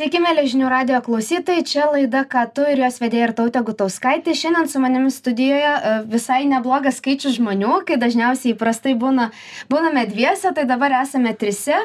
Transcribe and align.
Sveiki, 0.00 0.16
mėly 0.16 0.46
žinių 0.48 0.68
radio 0.72 0.98
klausytojai, 1.04 1.60
čia 1.68 1.90
laida 1.92 2.22
Ką 2.24 2.46
tu 2.56 2.62
ir 2.64 2.78
jos 2.80 2.94
vedėja 3.02 3.26
ir 3.26 3.32
tautė 3.36 3.60
Gutauskaitė. 3.66 4.32
Šiandien 4.32 4.70
su 4.72 4.80
manimi 4.80 5.10
studijoje 5.12 5.72
e, 5.74 5.90
visai 6.08 6.38
neblogas 6.48 7.02
skaičius 7.02 7.34
žmonių, 7.36 7.82
kai 7.84 7.98
dažniausiai 8.00 8.54
įprastai 8.54 8.94
būna, 8.96 9.26
būname 9.68 10.06
dviese, 10.08 10.54
tai 10.56 10.64
dabar 10.70 10.96
esame 11.02 11.34
trise. 11.36 11.82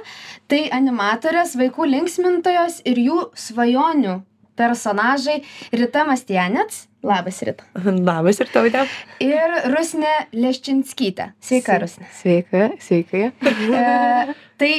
Tai 0.47 0.61
animatorės, 0.79 1.57
vaikų 1.59 1.89
linksmintojos 1.91 2.79
ir 2.87 3.03
jų 3.03 3.19
svajonių 3.35 4.21
personažai 4.55 5.41
Rita 5.75 6.07
Mastianets. 6.07 6.85
Labas, 7.03 7.43
Rita. 7.43 7.67
Labas 7.83 8.39
ir 8.39 8.55
tautė. 8.55 8.87
Ir 9.27 9.59
Rusne 9.75 10.15
Leščinskytė. 10.31 11.33
Sveika, 11.43 11.81
Rusne. 11.83 12.07
Sveika, 12.15 12.69
sveika. 12.79 13.33
E, 13.35 14.39
tai 14.55 14.75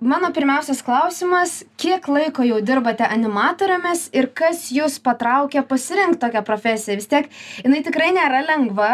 mano 0.00 0.28
pirmiausias 0.32 0.82
klausimas 0.84 1.62
kiek 1.80 2.04
laiko 2.08 2.44
jau 2.44 2.58
dirbate 2.60 3.06
animatorėmis 3.08 4.06
ir 4.16 4.28
kas 4.36 4.66
jus 4.74 4.98
patraukė 5.00 5.62
pasirinkt 5.68 6.20
tokią 6.20 6.42
profesiją? 6.44 6.96
Vis 7.00 7.08
tiek 7.08 7.30
jinai 7.64 7.80
tikrai 7.86 8.10
nėra 8.16 8.42
lengva. 8.44 8.90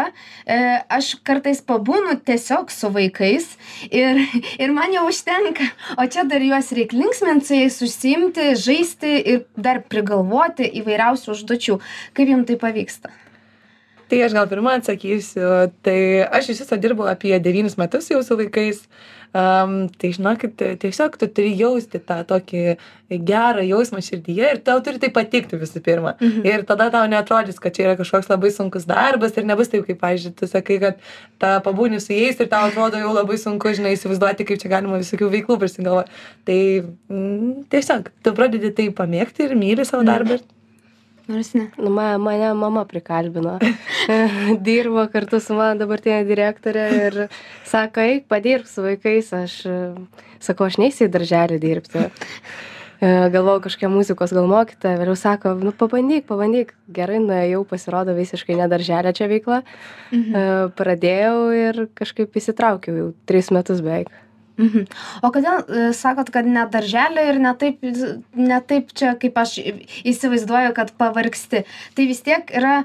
E, 0.47 0.59
aš 0.87 1.13
kartais 1.27 1.59
pabūnu 1.65 2.15
tiesiog 2.23 2.71
su 2.71 2.91
vaikais 2.93 3.49
ir 3.91 4.21
ir 4.57 4.75
man 4.75 4.95
jau 4.95 5.07
užtenka. 5.09 5.67
O 5.99 6.07
čia 6.07 6.23
dar 6.29 6.43
juos 6.43 6.71
reik 6.75 6.95
linksmint 6.95 7.43
su 7.47 7.59
jais 7.59 7.81
užsiimti 7.83 8.53
žaisti 8.59 9.17
ir 9.33 9.43
dar 9.57 9.83
prigalvoti 9.83 10.71
įvairiausių 10.79 11.35
užduočių. 11.35 11.79
Kaip 12.15 12.31
jum 12.31 12.47
tai 12.47 12.59
pavyksta 12.61 13.11
Tai 14.11 14.19
aš 14.25 14.35
gal 14.35 14.47
pirmą 14.51 14.77
atsakysiu. 14.77 15.49
Tai 15.85 15.97
aš 16.39 16.53
iš 16.53 16.63
viso 16.65 16.77
dirbau 16.79 17.09
apie 17.09 17.35
devynis 17.39 17.77
metus 17.79 18.11
jau 18.11 18.21
su 18.25 18.37
vaikais. 18.39 18.83
Um, 19.33 19.87
tai 19.97 20.11
žinokit, 20.13 20.59
tiesiog 20.77 21.15
tu 21.17 21.25
turi 21.25 21.55
jausti 21.57 21.97
tą 21.97 22.19
tokį 22.29 22.75
gerą 23.25 23.63
jausmą 23.65 24.03
širdyje 24.05 24.51
ir 24.53 24.61
tau 24.61 24.77
turi 24.85 25.01
tai 25.01 25.09
patikti 25.15 25.57
visų 25.57 25.81
pirma. 25.81 26.13
Mhm. 26.19 26.45
Ir 26.45 26.65
tada 26.69 26.91
tau 26.93 27.07
netrodys, 27.09 27.57
kad 27.57 27.73
čia 27.73 27.87
yra 27.87 27.95
kažkoks 27.97 28.29
labai 28.29 28.53
sunkus 28.53 28.85
darbas 28.85 29.33
ir 29.33 29.49
nebus 29.49 29.73
taip, 29.73 29.87
kaip, 29.89 29.97
pažiūrėjau, 30.05 30.37
tu 30.37 30.51
sakai, 30.51 30.77
kad 30.85 31.01
tą 31.41 31.55
pabūni 31.65 31.97
su 31.97 32.13
jais 32.13 32.37
ir 32.37 32.51
tau 32.53 32.69
atrodo 32.69 33.01
jau 33.01 33.09
labai 33.17 33.41
sunku, 33.41 33.73
žinai, 33.73 33.97
įsivaizduoti, 33.97 34.45
kaip 34.51 34.61
čia 34.61 34.75
galima 34.77 35.01
visokių 35.01 35.33
veiklų 35.33 35.57
prisigalvoti. 35.65 36.13
Tai 36.45 36.59
mm, 36.85 37.53
tiesiog 37.73 38.13
tu 38.21 38.37
pradedi 38.37 38.69
tai 38.69 38.91
pamėgti 38.93 39.49
ir 39.49 39.57
myli 39.57 39.81
savo 39.81 40.05
darbą. 40.05 40.37
Mhm 40.37 40.61
Nors 41.31 41.53
ne. 41.55 41.69
Nu, 41.79 41.89
ma, 41.93 42.17
mane 42.19 42.51
mama 42.57 42.83
prikalbino. 42.89 43.55
Dirbo 44.67 45.05
kartu 45.13 45.39
su 45.39 45.55
mano 45.55 45.79
dabartinė 45.79 46.23
direktorė 46.27 46.85
ir 46.99 47.17
sako, 47.69 48.03
eik, 48.03 48.27
padirbk 48.31 48.67
su 48.67 48.83
vaikais. 48.83 49.31
Aš 49.37 49.57
sakau, 50.43 50.67
aš 50.67 50.79
neįsiu 50.81 51.07
į 51.07 51.13
darželį 51.13 51.59
dirbti. 51.63 52.07
E, 53.03 53.07
galvojau 53.33 53.63
kažkokia 53.65 53.89
muzikos 53.91 54.31
gal 54.35 54.45
mokytoja, 54.47 54.99
vėliau 54.99 55.15
sako, 55.19 55.55
nu 55.59 55.73
pabandyk, 55.75 56.27
pabandyk. 56.29 56.75
Gerai, 56.93 57.21
nuėjau, 57.23 57.63
pasirodo 57.67 58.15
visiškai 58.15 58.55
nedarželė 58.59 59.15
čia 59.15 59.27
veikla. 59.31 59.61
Mhm. 60.11 60.35
E, 60.35 60.43
pradėjau 60.77 61.39
ir 61.57 61.81
kažkaip 61.99 62.35
įsitraukiau 62.39 62.99
jau 62.99 63.09
tris 63.27 63.51
metus 63.55 63.83
beveik. 63.83 64.11
Mhm. 64.61 64.85
O 65.25 65.31
kodėl 65.33 65.63
e, 65.63 65.87
sakot, 65.97 66.29
kad 66.33 66.47
ne 66.49 66.65
darželio 66.69 67.23
ir 67.31 67.39
ne 67.41 67.53
taip, 67.57 67.81
ne 68.37 68.59
taip 68.69 68.93
čia, 68.93 69.15
kaip 69.19 69.37
aš 69.41 69.57
įsivaizduoju, 70.05 70.75
kad 70.77 70.93
pavargsti. 70.99 71.63
Tai 71.97 72.07
vis 72.09 72.21
tiek 72.25 72.53
yra, 72.53 72.83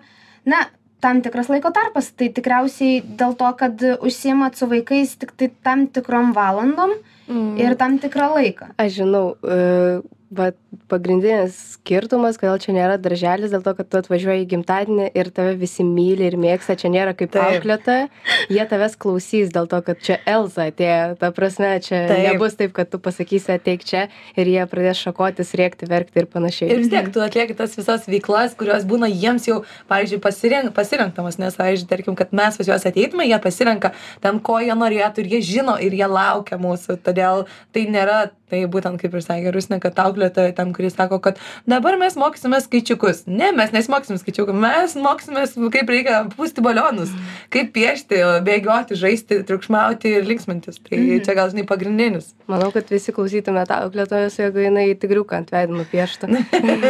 na, 0.48 0.64
tam 1.05 1.22
tikras 1.22 1.50
laiko 1.52 1.72
tarpas. 1.75 2.10
Tai 2.16 2.30
tikriausiai 2.34 3.02
dėl 3.02 3.36
to, 3.38 3.50
kad 3.60 3.84
užsiemat 3.98 4.58
su 4.58 4.69
vaikais 4.70 5.16
tik 5.20 5.34
tai 5.38 5.50
tam 5.66 5.86
tikrom 5.92 6.33
valandom 6.36 6.97
mm. 7.28 7.58
ir 7.62 7.77
tam 7.80 7.98
tikrą 8.03 8.32
laiką. 8.36 8.72
Aš 8.80 9.00
žinau, 9.03 9.27
uh, 9.42 10.00
vat 10.34 10.58
pagrindinis 10.88 11.56
skirtumas 11.78 12.36
kodėl 12.41 12.58
čia 12.61 12.74
nėra 12.77 12.97
darželis 13.00 13.52
dėl 13.52 13.62
to 13.64 13.72
kad 13.78 13.88
tu 13.88 13.98
atvažiuoji 14.02 14.44
į 14.44 14.48
gimtadienį 14.50 15.06
ir 15.16 15.30
tave 15.33 15.55
visi 15.56 15.84
myli 15.84 16.27
ir 16.28 16.36
mėgsta 16.41 16.77
čia 16.80 16.91
nėra 16.92 17.14
kaip 17.16 17.36
auklėtoja 17.41 18.08
jie 18.52 18.64
tavęs 18.69 18.97
klausys 19.00 19.53
dėl 19.54 19.69
to 19.70 19.81
kad 19.87 20.03
čia 20.04 20.19
elza 20.28 20.69
atėjo. 20.69 21.16
Ta 21.20 21.31
prasme 21.32 21.70
čia 21.84 22.03
nebus 22.10 22.59
taip 22.60 22.75
kad 22.76 22.91
tu 22.92 23.00
pasakysi 23.00 23.54
ateik 23.56 23.87
čia 23.88 24.06
ir 24.37 24.50
jie 24.53 24.66
pradės 24.69 25.00
šakotis 25.00 25.54
rėkti 25.56 25.88
verkti 25.88 26.20
ir 26.22 26.28
panašiai. 26.32 26.69
Ir 26.75 26.82
vis 26.82 26.92
tiek 26.92 27.09
tu 27.15 27.25
atlieki 27.25 27.56
tas 27.56 27.76
visas 27.78 28.04
veiklas 28.10 28.56
kurios 28.59 28.84
būna 28.88 29.09
jiems 29.09 29.48
jau 29.48 29.62
pavyzdžiui 29.88 30.21
pasirenk 30.25 30.76
pasirenkamos 30.76 31.41
nes 31.41 31.56
pavyzdžiui 31.56 31.92
tarkim 31.94 32.19
kad 32.19 32.37
mes 32.37 32.60
pas 32.60 32.72
juos 32.72 32.84
ateitume 32.88 33.25
jie 33.28 33.41
pasirenka 33.41 33.94
ten 34.21 34.42
ko 34.44 34.60
jie 34.60 34.76
norėtų 34.76 35.25
ir 35.25 35.32
jie 35.37 35.42
žino 35.54 35.78
ir 35.81 35.97
jie 35.97 36.12
laukia 36.12 36.60
mūsų. 36.60 37.00
Todėl 37.09 37.47
tai 37.72 37.88
nėra 37.88 38.26
tai 38.48 38.65
būtent 38.71 39.00
kaip 39.00 39.15
ir 39.15 39.25
sakė 39.25 39.53
rusnė 39.54 39.78
kad 39.82 39.98
auklėtoja 40.00 40.54
ten 40.58 40.72
kuri 40.76 40.91
sako 40.92 41.20
kad 41.24 41.41
dabar 41.69 41.96
mes 42.00 42.16
mokysimės 42.20 42.66
skaičiukus. 42.69 43.24
Ne 43.30 43.50
mes 43.56 43.72
nesimokysim 43.74 44.20
skaičiukų 44.20 44.54
mes 44.58 44.96
mokysimės 44.98 45.56
kaip 45.74 45.92
reikia 45.94 46.20
pūsti 46.34 46.64
balionus 46.64 47.14
kaip 47.54 47.72
piešti 47.76 48.20
bėgioti 48.46 48.98
žaisti 48.98 49.41
triukšmauti 49.48 50.14
ir 50.18 50.28
linksmintis. 50.28 50.80
Tai 50.84 50.98
mhm. 51.00 51.24
čia 51.26 51.36
gal 51.38 51.52
žinai 51.52 51.66
pagrindinis. 51.68 52.32
Manau 52.50 52.70
kad 52.74 52.91
visi 52.92 53.14
klausytumėt 53.16 53.72
auklėtojos 53.74 54.38
jeigu 54.42 54.66
jinai 54.66 54.86
tigriuką 55.00 55.42
ant 55.42 55.52
veido 55.54 55.78
nupieštų 55.78 56.30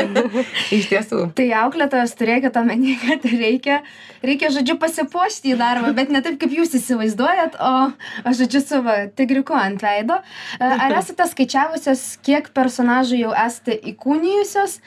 iš 0.78 0.90
tiesų. 0.92 1.22
Tai 1.38 1.48
auklėtojos 1.64 2.14
turėkit 2.18 2.58
omeny 2.60 2.96
kad 3.02 3.26
reikia 3.30 3.80
reikia 4.24 4.52
žodžiu 4.54 4.78
pasipuošti 4.82 5.54
į 5.54 5.58
darbą 5.60 5.94
bet 5.96 6.12
ne 6.12 6.22
taip 6.24 6.38
kaip 6.42 6.54
jūs 6.60 6.74
įsivaizduojat 6.78 7.58
o 7.62 7.72
o 8.24 8.32
žodžiu 8.32 8.60
su 8.64 8.80
va 8.82 8.96
tigriuku 9.14 9.54
ant 9.56 9.82
veido. 9.82 10.18
Ar 10.60 10.94
esate 11.00 11.26
skaičiavusios 11.30 12.04
kiek 12.26 12.50
personažų 12.56 13.22
jau 13.22 13.32
esate 13.46 13.57
įkūnijusios 13.66 14.78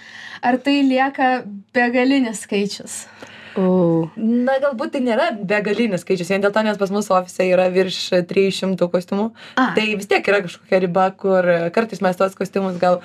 ar 0.42 0.58
tai 0.64 0.82
lieka 0.88 1.42
begalinis 1.76 2.46
skaičius 2.48 3.04
O. 3.60 4.08
Na, 4.16 4.56
galbūt 4.64 4.94
tai 4.96 5.02
nėra 5.04 5.32
begalinis 5.36 6.06
skaičius, 6.06 6.30
vien 6.32 6.44
dėl 6.44 6.54
to, 6.56 6.64
nes 6.64 6.78
pas 6.80 6.92
mus 6.94 7.10
ofise 7.12 7.50
yra 7.52 7.66
virš 7.74 7.98
300 8.30 8.88
kostiumų. 8.94 9.26
A. 9.60 9.72
Tai 9.76 9.88
vis 10.00 10.08
tiek 10.08 10.30
yra 10.32 10.40
kažkokia 10.46 10.80
riba, 10.86 11.10
kur 11.20 11.48
kartais 11.76 12.04
mes 12.04 12.20
tos 12.20 12.38
kostiumus 12.38 12.80
gal 12.80 13.02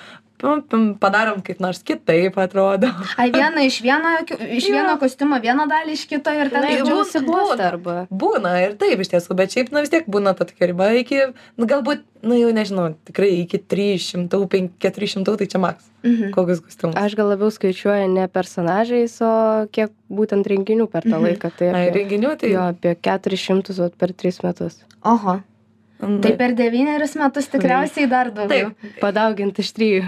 padarom 1.00 1.40
kaip 1.44 1.60
nors 1.60 1.82
kitaip 1.86 2.36
atrodo. 2.38 2.90
Ai, 3.20 3.30
vieną 3.34 3.64
iš 3.66 3.80
vieno, 3.84 4.12
iš 4.58 4.68
vieno 4.72 4.96
kostiumo, 5.00 5.38
vieną 5.42 5.66
dalį 5.70 5.96
iš 5.96 6.04
kito 6.10 6.32
ir 6.36 6.50
tada 6.52 6.72
jau 6.74 7.00
būna. 7.26 7.56
Arba. 7.70 7.96
Būna 8.10 8.52
ir 8.64 8.76
taip 8.80 9.00
iš 9.00 9.12
tiesų, 9.14 9.36
bet 9.38 9.54
šiaip, 9.54 9.72
na 9.74 9.82
vis 9.84 9.92
tiek 9.92 10.06
būna 10.08 10.36
ta 10.36 10.46
tokia 10.48 10.70
riba 10.70 10.90
iki, 11.00 11.22
nu, 11.56 11.68
galbūt, 11.70 12.04
nu 12.26 12.38
jau 12.38 12.52
nežinau, 12.54 12.90
tikrai 13.08 13.32
iki 13.42 13.60
300, 13.62 14.42
400, 14.82 15.36
tai 15.40 15.50
čia 15.50 15.62
maks. 15.62 15.90
Mhm. 16.06 16.30
Kokius 16.36 16.62
kostiumus. 16.62 16.98
Aš 17.00 17.16
gal 17.18 17.32
labiau 17.32 17.50
skaičiuoju 17.50 18.06
ne 18.12 18.28
personažais, 18.30 19.16
o 19.24 19.66
kiek 19.74 19.90
būtent 20.12 20.46
renginių 20.46 20.86
per 20.92 21.02
tą 21.06 21.16
mhm. 21.16 21.26
laiką. 21.30 21.50
Tai 21.50 21.72
apie, 21.72 21.82
Ai, 21.82 21.90
renginių 21.96 22.36
tai. 22.38 22.52
Jo, 22.54 22.70
apie 22.76 22.94
400 23.08 23.90
per 23.98 24.14
3 24.14 24.44
metus. 24.46 24.82
Oho. 25.06 25.40
Tai 25.96 26.32
per 26.36 26.52
devynerius 26.56 27.14
metus 27.16 27.46
tikriausiai 27.48 28.08
dar 28.10 28.28
daugiau. 28.34 28.72
Taip. 28.82 28.98
Padauginti 29.00 29.64
iš 29.64 29.70
trijų. 29.76 30.02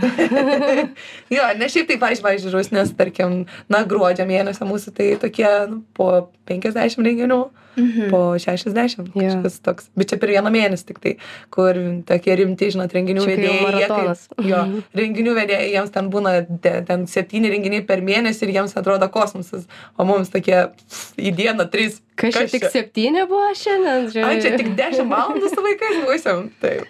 jo, 1.37 1.47
ne 1.57 1.69
šiaip 1.73 1.89
taip, 1.89 2.03
pavyzdžiui, 2.03 2.53
žus, 2.53 2.69
nes 2.77 2.93
tarkim, 2.99 3.41
na, 3.73 3.81
gruodžio 3.89 4.27
mėnesio 4.29 4.69
mūsų 4.69 4.93
tai 4.99 5.09
tokie 5.23 5.49
nu, 5.71 5.81
po 5.97 6.11
50 6.51 7.01
renginių. 7.09 7.41
Mhm. 7.79 8.11
po 8.11 8.21
60 8.39 8.75
yeah. 9.15 9.39
kažkas 9.39 9.59
toks. 9.65 9.89
Bet 9.99 10.11
čia 10.11 10.19
per 10.21 10.33
vieną 10.35 10.51
mėnesį 10.53 10.89
tik 10.91 10.99
tai, 11.05 11.15
kur 11.55 11.79
tokie 12.09 12.37
rimti, 12.41 12.71
žinot, 12.75 12.93
renginių 12.95 13.25
čia 13.25 13.31
vedėjai. 13.31 13.89
Kaip, 13.89 14.43
jo, 14.43 14.63
mhm. 14.65 14.85
renginių 15.01 15.37
vedėjai, 15.39 15.71
jiems 15.77 15.95
ten 15.95 16.11
būna 16.13 16.35
ten 16.63 17.07
septyni 17.11 17.53
renginiai 17.55 17.87
per 17.87 18.03
mėnesį 18.05 18.49
ir 18.49 18.55
jiems 18.59 18.77
atrodo 18.79 19.09
kosmosas, 19.15 19.69
o 19.97 20.09
mums 20.09 20.33
tokie 20.35 20.69
į 21.17 21.35
dieną 21.39 21.69
trys. 21.73 22.03
Čia 22.19 22.49
tik 22.51 22.69
septyni 22.73 23.25
buvo 23.31 23.51
šiandien? 23.55 24.13
Čia... 24.13 24.27
A, 24.27 24.39
čia 24.43 24.55
tik 24.59 24.75
dešimt 24.79 25.13
valandų 25.13 25.51
su 25.53 25.65
vaikais 25.65 26.01
būsim. 26.07 26.49
Taip. 26.63 26.89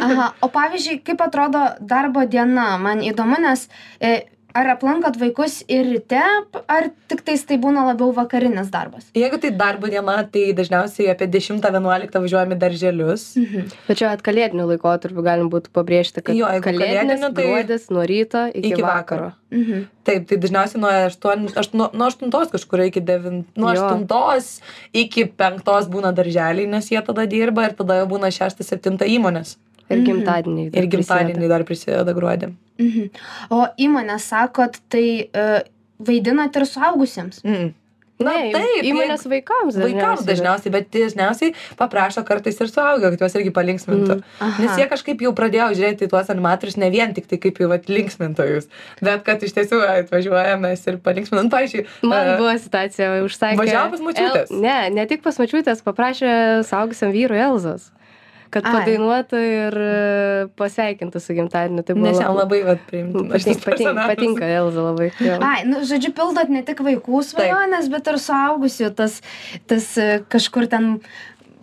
Aha, 0.00 0.30
o 0.40 0.48
pavyzdžiui, 0.52 1.00
kaip 1.04 1.20
atrodo 1.20 1.60
darbo 1.80 2.24
diena, 2.28 2.76
man 2.80 3.02
įdomu, 3.04 3.36
nes 3.42 3.66
e, 4.00 4.12
ar 4.58 4.72
aplankot 4.74 5.18
vaikus 5.20 5.60
ir 5.68 5.86
ryte 5.88 6.22
ar 6.76 6.88
tiktais 7.10 7.44
tai 7.48 7.58
būna 7.62 7.86
labiau 7.90 8.12
vakarinis 8.16 8.70
darbas 8.72 9.08
jeigu 9.16 9.40
tai 9.42 9.52
darbo 9.62 9.90
diena 9.92 10.18
tai 10.34 10.48
dažniausiai 10.56 11.10
apie 11.12 11.28
dešimtą 11.32 11.72
vienuoliktą 11.74 12.22
važiuojam 12.24 12.56
į 12.56 12.60
darželius 12.64 13.28
mhm. 13.40 13.70
bet 13.88 14.02
čia 14.02 14.12
vat 14.12 14.24
kalėdiniu 14.26 14.68
laikotarpiu 14.70 15.24
galim 15.26 15.52
būtų 15.52 15.74
pabrėžti 15.76 16.24
kad 16.26 16.38
jo, 16.38 16.50
kalėdinis 16.64 17.24
tai 17.28 17.32
gruodis 17.36 17.88
nuo 17.92 18.06
ryto 18.08 18.46
iki, 18.52 18.74
iki 18.74 18.82
vakaro, 18.82 19.32
vakaro. 19.32 19.32
Mhm. 19.52 19.88
Taip, 20.02 20.24
tai 20.30 20.38
dažniausiai 20.42 20.80
nuo, 20.82 20.90
8, 20.90 21.44
aš, 21.60 21.68
nuo, 21.76 21.88
nuo 21.94 22.08
8 22.10 22.50
kažkur 22.54 22.82
iki 22.88 23.02
9, 23.06 23.42
nuo 23.60 23.74
jo. 23.76 23.88
8 24.08 24.96
iki 25.04 25.26
5 25.38 25.90
būna 25.92 26.10
darželiai, 26.16 26.66
nes 26.70 26.88
jie 26.90 27.02
tada 27.06 27.26
dirba 27.30 27.68
ir 27.68 27.76
tada 27.78 28.00
jau 28.00 28.08
būna 28.10 28.32
6-7 28.34 29.04
įmonės. 29.12 29.58
Ir 29.90 29.98
mhm. 29.98 30.06
gimtadieniai. 30.08 30.72
Ir 30.72 30.88
gimtadieniai 30.92 31.50
dar 31.50 31.66
prisideda 31.68 32.16
gruodį. 32.16 32.52
Mhm. 32.82 33.22
O 33.52 33.66
įmonė 33.84 34.18
sakot, 34.22 34.80
tai 34.92 35.06
uh, 35.28 35.60
vaidinat 36.02 36.56
ir 36.58 36.68
suaugusiems? 36.68 37.44
Mm. 37.46 37.70
Na, 38.22 38.32
ne, 38.38 38.50
taip, 38.54 38.84
įmonės 38.86 39.24
vaikams 39.26 39.76
dažniausiai. 39.76 39.96
Vaikams 39.98 40.26
dažniausiai, 40.28 40.72
bet 40.74 40.88
dažniausiai 40.94 41.54
paprašo 41.78 42.22
kartais 42.26 42.58
ir 42.62 42.70
suaugę, 42.70 43.10
kad 43.14 43.24
juos 43.24 43.36
irgi 43.38 43.52
palinksmintų. 43.56 44.18
Mm. 44.20 44.52
Nes 44.62 44.78
jie 44.78 44.86
kažkaip 44.90 45.24
jau 45.26 45.32
pradėjo 45.36 45.70
žiūrėti 45.78 46.08
tuos 46.12 46.30
animatorius 46.32 46.78
ne 46.78 46.90
vien 46.94 47.14
tik 47.16 47.26
tai 47.30 47.40
kaip 47.42 47.58
į 47.58 47.70
vat, 47.72 47.88
linksmintojus, 47.90 48.68
bet 49.02 49.24
kad 49.26 49.42
iš 49.42 49.56
tiesų 49.56 49.80
atvažiuojame 49.88 50.74
ir 50.76 51.00
palinksminam. 51.02 51.50
Pavyzdžiui, 51.52 51.86
Man 52.06 52.34
e, 52.34 52.36
buvo 52.38 52.52
situacija, 52.62 53.10
užsakė. 53.26 53.58
Važiavo 53.58 53.96
pas 53.96 54.06
močiutes? 54.06 54.54
El... 54.54 54.62
Ne, 54.62 54.78
ne 54.94 55.08
tik 55.10 55.24
pas 55.26 55.42
mačiutės, 55.42 55.82
paprašė 55.86 56.32
saugusiam 56.68 57.10
vyrui 57.14 57.42
Elzos, 57.42 57.90
kad 58.52 58.66
Ai. 58.68 58.72
padainuotų 58.76 59.40
ir 59.42 59.76
e, 59.80 59.92
pasveikintų 60.60 61.22
su 61.22 61.36
gimtadieniu. 61.36 61.84
Tai 61.86 61.96
buvo 61.96 62.10
nes 62.10 62.20
jam 62.20 62.36
labai 62.36 62.60
vat, 62.66 62.82
priimtina. 62.90 63.32
patinka, 63.32 63.64
patinka, 63.64 64.06
patinka 64.12 64.50
Elza 64.60 64.86
labai. 64.90 65.08
Jo. 65.22 65.38
Ai, 65.46 65.62
nu, 65.68 65.82
žodžiu, 65.88 66.12
pildot 66.16 66.52
ne 66.52 66.64
tik 66.66 66.82
vaikų 66.84 67.22
svajonės, 67.30 67.88
bet 67.92 68.12
ir 68.12 68.20
suaugusių, 68.22 68.92
tas, 68.98 69.20
tas 69.70 69.88
e, 70.00 70.08
kažkur 70.32 70.68
ten 70.72 70.94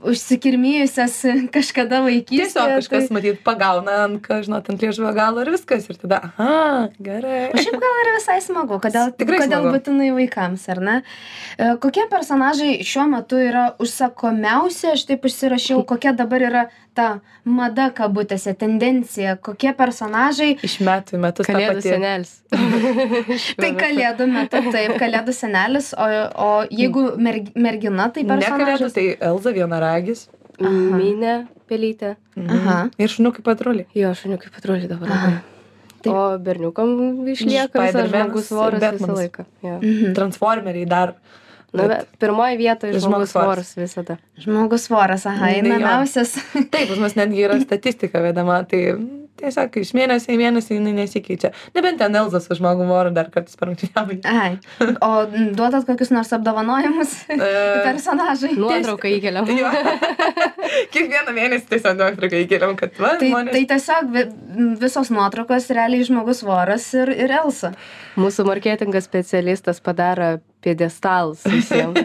užsikirmijusias 0.06 1.16
kažkada 1.54 2.02
vaikystėje. 2.06 2.48
Tiesiog 2.48 2.74
kažkas, 2.78 3.08
tai... 3.08 3.16
matyt, 3.18 3.42
pagauna 3.46 3.96
ant, 4.06 4.20
ką 4.24 4.40
žinot, 4.46 4.70
ant 4.72 4.84
liežuvio 4.84 5.12
galo 5.18 5.44
ir 5.44 5.52
viskas. 5.54 5.88
Ir 5.92 6.00
tada, 6.02 6.22
aha, 6.30 6.90
gerai. 7.04 7.42
O 7.54 7.62
šiaip 7.62 7.80
gal 7.82 8.02
yra 8.04 8.16
visai 8.18 8.40
smagu, 8.46 8.80
kodėl, 8.84 9.14
Tikrai 9.20 9.42
kodėl 9.44 9.66
smagu. 9.66 9.74
būtinai 9.78 10.12
vaikams, 10.18 10.68
ar 10.74 10.84
ne? 10.86 10.98
E, 11.58 11.72
Kokie 11.84 12.06
personažai 12.12 12.78
šiuo 12.88 13.08
metu 13.12 13.40
yra 13.42 13.70
užsakomiausi, 13.82 14.94
aš 14.96 15.08
taip 15.10 15.28
užsirašiau, 15.30 15.84
kokia 15.92 16.16
dabar 16.18 16.48
yra 16.50 16.66
ta 17.00 17.08
mada 17.48 17.88
kabutėse, 17.96 18.54
tendencija, 18.60 19.36
kokie 19.48 19.72
personažai. 19.78 20.50
Iš 20.68 20.80
metų 20.86 21.16
į 21.16 21.22
metus. 21.26 21.48
Kalėdų 21.48 21.78
pati- 21.80 21.94
senelis. 21.94 22.34
Tai 23.62 23.70
kalėdų 23.80 24.28
metu, 24.34 24.62
taip, 24.74 24.96
kalėdų 25.00 25.36
senelis, 25.38 25.94
o, 25.96 26.10
o 26.36 26.50
jeigu 26.70 27.06
merg, 27.22 27.52
mergina, 27.56 28.10
tai 28.14 28.26
Ne 28.26 28.36
kalėdų, 28.36 28.58
personažas. 28.58 28.98
tai 28.98 29.08
Elza 29.32 29.56
vienaragis. 29.56 30.28
Minė 30.60 31.36
pelytė. 31.72 32.16
Aha. 32.36 32.52
Mhm. 32.56 32.90
Ir 33.00 33.14
šuniukai 33.14 33.44
patruliai. 33.46 33.88
Jo, 33.96 34.12
šuniukai 34.18 34.52
patruliai 34.52 34.90
dabar. 34.92 35.14
Aha. 35.16 35.32
Taip. 36.00 36.14
O 36.16 36.24
berniukam 36.40 36.92
išlieka 37.28 37.90
žmogus 37.96 38.46
ir 38.46 38.50
svoras 38.54 38.84
visą 38.96 39.16
laiką. 39.16 39.46
Jo. 39.64 39.78
Mhm. 39.80 40.14
Transformeriai 40.20 40.88
dar. 40.88 41.16
Na, 41.16 41.48
bet 41.74 42.08
pirmoje 42.20 42.58
vietoje 42.58 43.00
Žmogus 43.00 43.30
svoras. 43.36 43.72
svoras 43.74 43.78
visada. 43.78 44.18
Žmogus 44.42 44.90
voras, 44.90 45.26
aha, 45.30 45.46
Nu, 45.46 45.52
jo. 45.52 45.60
einamiausias. 45.64 46.36
Taip, 46.72 46.90
pas 46.90 47.00
mus 47.00 47.16
netgi 47.20 47.46
yra 47.48 47.60
statistika 47.62 48.22
vedama, 48.24 48.64
tai 48.70 48.96
tiesiog 49.40 49.78
iš 49.80 49.94
mėnesio 49.96 50.34
į 50.34 50.38
mėnesį 50.42 50.74
jinai 50.76 50.92
nesikeičia. 50.98 51.54
Nebent 51.76 52.02
ten 52.02 52.16
Elza 52.20 52.42
su 52.44 52.58
žmogum 52.58 52.90
voru 52.92 53.14
dar 53.16 53.30
kartais 53.32 53.56
parungtyniavo. 53.56 54.18
Ai. 54.28 54.58
O 55.00 55.12
duodat 55.56 55.86
kokius 55.88 56.12
nors 56.12 56.34
apdovanojimus 56.36 57.14
personažai? 57.88 58.52
Nuotrauką 58.60 59.08
įkeliam. 59.16 59.48
Kiekvieną 60.94 61.34
mėnesį 61.36 61.70
tiesiog 61.72 61.98
nuotrauką 62.02 62.42
įkeliam, 62.44 62.76
kad 62.80 62.98
va, 63.00 63.14
Tai, 63.20 63.30
žmonės. 63.32 63.56
tai 63.56 63.64
tiesiog 63.72 64.12
vi, 64.14 64.24
visos 64.82 65.10
nuotraukos 65.14 65.70
realiai 65.76 66.06
žmogus 66.08 66.44
voras 66.46 66.86
ir, 66.98 67.12
ir 67.16 67.34
Elsa. 67.40 67.72
Mūsų 68.20 68.46
marketingas 68.50 69.08
specialistas 69.08 69.80
padaro 69.84 70.36
piedestalus 70.62 71.44
visiems. 71.48 72.00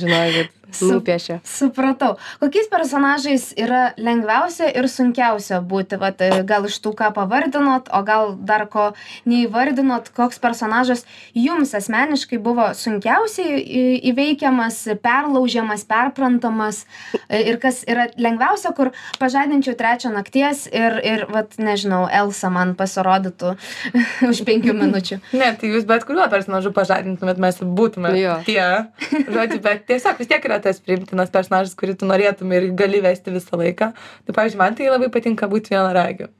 Žinokit, 0.00 0.50
Nupiešia. 0.82 1.38
Supratau. 1.46 2.16
Kokiais 2.42 2.68
personažais 2.72 3.52
yra 3.60 3.92
lengviausia 4.00 4.70
ir 4.74 4.88
sunkiausia 4.90 5.60
būti? 5.62 5.98
Vat, 6.00 6.20
e, 6.24 6.42
gal 6.46 6.66
iš 6.68 6.80
tų, 6.84 6.94
ką 6.98 7.12
pavardinot, 7.16 7.90
o 7.94 8.02
gal 8.06 8.34
dar 8.38 8.66
ko 8.70 8.90
neįvardinot, 9.28 10.10
koks 10.16 10.40
personažas 10.42 11.04
jums 11.36 11.74
asmeniškai 11.76 12.38
buvo 12.42 12.70
sunkiausiai 12.74 13.62
įveikiamas, 14.10 14.80
perlaužiamas, 15.04 15.84
perprantamas 15.88 16.84
e, 17.28 17.42
ir 17.50 17.58
kas 17.62 17.82
yra 17.88 18.08
lengviausia, 18.18 18.74
kur 18.76 18.92
pažadinčiau 19.20 19.76
trečią 19.78 20.12
nakties 20.14 20.66
ir, 20.72 20.98
ir 21.04 21.26
vat, 21.32 21.56
nežinau, 21.58 22.04
Elsa 22.10 22.50
man 22.52 22.74
pasirodytų 22.78 23.54
už 24.30 24.44
penkių 24.48 24.76
minučių. 24.80 25.20
Ne, 25.44 25.50
tai 25.58 25.68
jūs 25.72 25.84
bet 25.88 26.04
kuriuo 26.06 26.24
personažu 26.30 26.70
pažadintumėt, 26.74 27.40
mes 27.42 27.58
būtume 27.60 28.12
Jo. 28.16 28.36
tie. 28.46 28.86
Žodžiu, 29.10 29.58
bet 29.64 29.82
tiesiog 29.88 30.20
vis 30.20 30.30
tiek 30.30 30.44
yra 30.46 30.60
tas 30.64 30.80
priimtinas 30.84 31.32
personažas, 31.34 31.76
kurį 31.78 31.98
tu 32.00 32.08
norėtum 32.10 32.52
ir 32.56 32.70
gali 32.78 33.02
vesti 33.04 33.34
visą 33.34 33.60
laiką. 33.60 33.92
Tai, 33.94 34.36
pavyzdžiui, 34.36 34.60
man 34.60 34.78
tai 34.78 34.92
labai 34.92 35.10
patinka 35.12 35.50
būti 35.50 35.76
vienaragiu. 35.76 36.32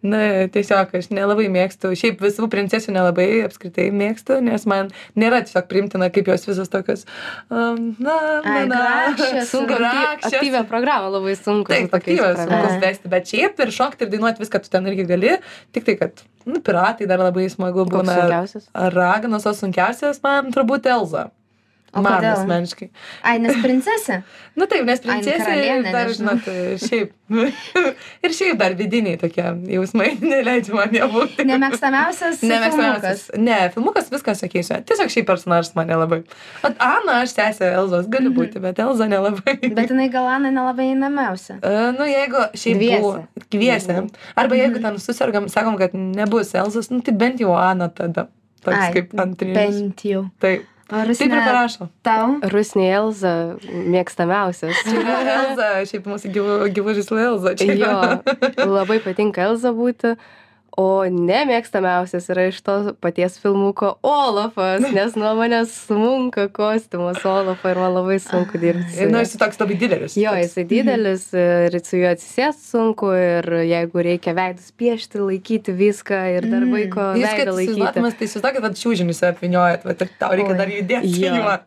Na, 0.00 0.20
tiesiog 0.48 0.94
aš 0.96 1.10
nelabai 1.12 1.50
mėgstu, 1.52 1.90
šiaip 1.98 2.22
visų 2.24 2.46
princesių 2.48 2.94
nelabai 2.94 3.26
apskritai 3.44 3.90
mėgstu, 3.92 4.38
nes 4.46 4.62
man 4.70 4.88
nėra 5.20 5.42
tiesiog 5.44 5.66
priimtina, 5.68 6.08
kaip 6.14 6.30
jos 6.32 6.46
visos 6.48 6.70
tokios, 6.72 7.04
um, 7.52 7.90
na, 8.00 8.14
na, 8.40 8.54
na, 8.70 8.78
grakščios, 9.12 9.50
Sunku 9.52 9.76
grakščios. 9.76 10.38
aktyvią 10.38 10.62
programą 10.70 11.10
labai 11.12 11.34
sunku. 11.36 11.68
Taip, 11.74 11.90
su 11.90 11.92
tokiais 11.92 12.16
aktyvas, 12.16 12.38
programom. 12.38 12.64
sunkus 12.70 12.86
vesti, 12.86 13.10
bet 13.12 13.34
šiaip 13.34 13.60
ir 13.60 13.74
šokti 13.76 14.06
ir 14.06 14.14
dainuoti 14.14 14.44
viską 14.46 14.62
tu 14.64 14.72
ten 14.72 14.88
irgi 14.88 15.04
gali, 15.10 15.34
tik 15.76 15.84
tai, 15.90 15.98
kad, 16.00 16.24
nu, 16.48 16.62
piratai 16.64 17.10
dar 17.10 17.20
labai 17.20 17.50
smagu 17.52 17.84
būna. 17.92 18.16
sunkiausias? 18.22 18.70
Raganos, 18.96 19.44
o 19.44 19.52
sunkiausias 19.58 20.24
man 20.24 20.48
turbūt 20.56 20.88
Elza. 20.88 21.28
O 21.92 22.02
man 22.04 22.20
kodėl? 22.20 22.36
asmeniškai. 22.38 22.86
Ai, 23.26 23.38
nes 23.42 23.56
princesė. 23.64 24.20
Na 24.60 24.66
taip, 24.70 24.84
nes 24.86 25.00
Ai, 25.00 25.06
nu, 25.06 25.10
princesė 25.10 25.54
dar, 25.90 26.06
nežinau. 26.06 26.36
žinot, 26.38 26.84
šiaip. 26.84 27.12
ir 28.26 28.34
šiaip 28.34 28.58
dar 28.60 28.74
vidiniai 28.78 29.16
tokie 29.18 29.42
jausmai 29.74 30.08
neleidžia 30.32 30.74
man 30.76 30.94
jo 30.94 31.08
būti. 31.12 31.46
Nemėgstamiausias. 31.50 32.40
Nemėgstamiausias. 32.46 33.24
filmukas. 33.26 33.42
Ne, 33.42 33.58
filmukas 33.74 34.10
viskas 34.14 34.42
sakysiu. 34.44 34.78
Tiesiog 34.86 35.10
šiaip 35.14 35.28
personažas 35.30 35.74
mane 35.78 35.98
labai. 35.98 36.20
At 36.66 36.78
Ana, 36.82 37.20
aš 37.24 37.34
sesė 37.38 37.72
Elzos, 37.74 38.06
galiu 38.12 38.32
būti, 38.36 38.62
bet 38.62 38.78
Elza 38.82 39.06
nelabai. 39.10 39.56
Mhm. 39.60 39.74
Bet 39.78 39.90
jinai 39.94 40.08
galana 40.14 40.50
nelabai 40.54 40.90
einamiausia. 40.94 41.58
Uh, 41.62 41.90
nu, 41.98 42.06
jeigu 42.10 42.46
šiaip 42.54 42.82
buvo 42.86 43.14
kviesė. 43.50 44.02
Arba 44.38 44.58
jeigu 44.58 44.78
Mhm. 44.78 44.82
ten 44.86 45.00
susirgam, 45.02 45.48
sakom, 45.50 45.78
kad 45.80 45.94
nebus 45.94 46.54
Elzos, 46.54 46.90
nu 46.94 47.00
tai 47.02 47.14
bent 47.18 47.40
jau 47.42 47.54
Ana 47.58 47.88
tada. 47.90 48.28
Toks 48.60 48.76
Ai, 48.76 48.90
kaip 48.92 49.14
antrinis. 49.16 49.56
Bent 49.56 50.02
jau. 50.04 50.26
Taip. 50.38 50.66
O 50.90 50.98
Taip 50.98 51.04
ir 51.04 51.08
Rusne, 51.12 51.40
parašo. 51.46 51.86
tau? 52.02 52.32
Rusnė 52.50 52.88
Elza 52.98 53.32
mėgstamiausias. 53.94 54.80
Elza, 55.36 55.68
šiaip 55.86 56.08
mūsų 56.10 56.32
gyvų 56.74 56.94
žaislų 56.98 57.20
Elza. 57.28 57.52
Čia 57.60 57.76
Jo, 57.78 57.90
yra. 57.94 58.66
labai 58.66 58.98
patinka 59.04 59.44
Elza 59.46 59.70
būti. 59.76 60.16
O 60.80 61.02
nemėgstamiausias 61.12 62.28
yra 62.32 62.46
iš 62.48 62.60
to 62.64 62.74
paties 63.04 63.34
filmuko 63.42 63.90
Olafas, 64.06 64.84
nes 64.94 65.16
nuo 65.18 65.32
manęs 65.38 65.72
smunka 65.86 66.46
kostiumas 66.56 67.20
Olafą 67.28 67.72
ir 67.74 67.80
man 67.82 67.92
labai 67.98 68.16
sunku 68.22 68.60
dirbti. 68.62 68.96
Ir, 69.02 69.10
Nu, 69.12 69.20
jis 69.20 69.34
toks 69.40 69.60
labai 69.60 69.76
didelis. 69.80 70.16
Jo, 70.16 70.32
jisai 70.40 70.64
didelis 70.70 71.26
ir 71.36 71.76
su 71.84 72.00
juo 72.00 72.12
atsisėst 72.14 72.64
sunku 72.70 73.10
ir 73.18 73.50
jeigu 73.68 74.06
reikia 74.06 74.32
veidus 74.38 74.70
piešti, 74.80 75.20
laikyti 75.26 75.74
viską 75.76 76.22
ir 76.38 76.48
dar 76.48 76.64
Mm. 76.64 76.72
vaiko 76.78 77.00
kad 77.10 77.18
veidą 77.18 77.56
laikyti. 77.56 77.74
įsivaizduotumės, 77.76 78.16
tai 78.20 78.30
įsivaizduokit, 78.30 78.62
kad 78.68 78.80
šiūžinius 78.84 79.22
apviniojat, 79.34 79.84
va, 79.84 79.96
ir 79.98 80.14
tau 80.22 80.30
reikia 80.32 80.54
Oi. 80.54 80.58
dar 80.62 80.72
judėti. 80.78 81.12
Jo. 81.26 81.58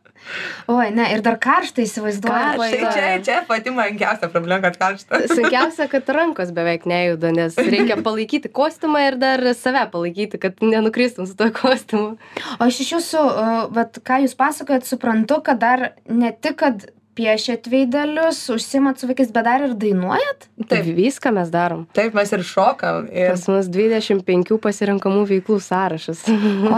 Oi, 0.71 0.85
ne, 0.95 1.03
ir 1.11 1.19
dar 1.19 1.35
karšta 1.35 1.81
įsivaizduoju. 1.83 2.55
Tai 2.55 2.91
čia, 2.95 3.07
čia 3.25 3.41
pati 3.43 3.73
mankiausia 3.75 4.29
problema, 4.31 4.61
kad 4.69 4.77
karšta. 4.79 5.19
Sunkiausia, 5.27 5.89
kad 5.91 6.07
rankos 6.15 6.53
beveik 6.55 6.85
nejuda, 6.87 7.33
nes 7.35 7.57
reikia 7.59 7.97
palaikyti 8.05 8.47
kostiumą 8.47 9.02
ir 9.11 9.19
dar 9.21 9.43
save 9.57 9.85
palaikyti, 9.93 10.39
kad 10.41 10.59
nenukristum 10.63 11.27
su 11.29 11.37
tuo 11.39 11.51
kostiumu. 11.55 12.17
O 12.57 12.67
aš 12.67 12.81
iš 12.85 12.95
jūsų, 12.97 13.23
uh, 13.29 13.53
vat, 13.75 14.01
ką 14.05 14.23
jūs 14.25 14.35
pasakojat, 14.39 14.87
suprantu, 14.89 15.41
kad 15.45 15.61
dar 15.63 15.89
ne 16.09 16.33
tik, 16.33 16.59
kad 16.63 16.85
piešėt 17.17 17.67
veidelius, 17.69 18.39
užsimat 18.53 18.99
su 18.99 19.07
vaikais, 19.09 19.29
bet 19.33 19.45
dar 19.45 19.65
ir 19.67 19.75
dainuojat? 19.79 20.47
Taip, 20.69 20.87
viską 20.97 21.33
mes 21.35 21.51
darom. 21.53 21.85
Taip, 21.95 22.15
mes 22.17 22.33
ir 22.33 22.45
šokam. 22.47 23.07
Ir 23.13 23.33
Pas 23.33 23.45
mus 23.51 23.69
25 23.73 24.57
pasirinkamų 24.63 25.27
veiklų 25.29 25.59
sąrašas. 25.63 26.25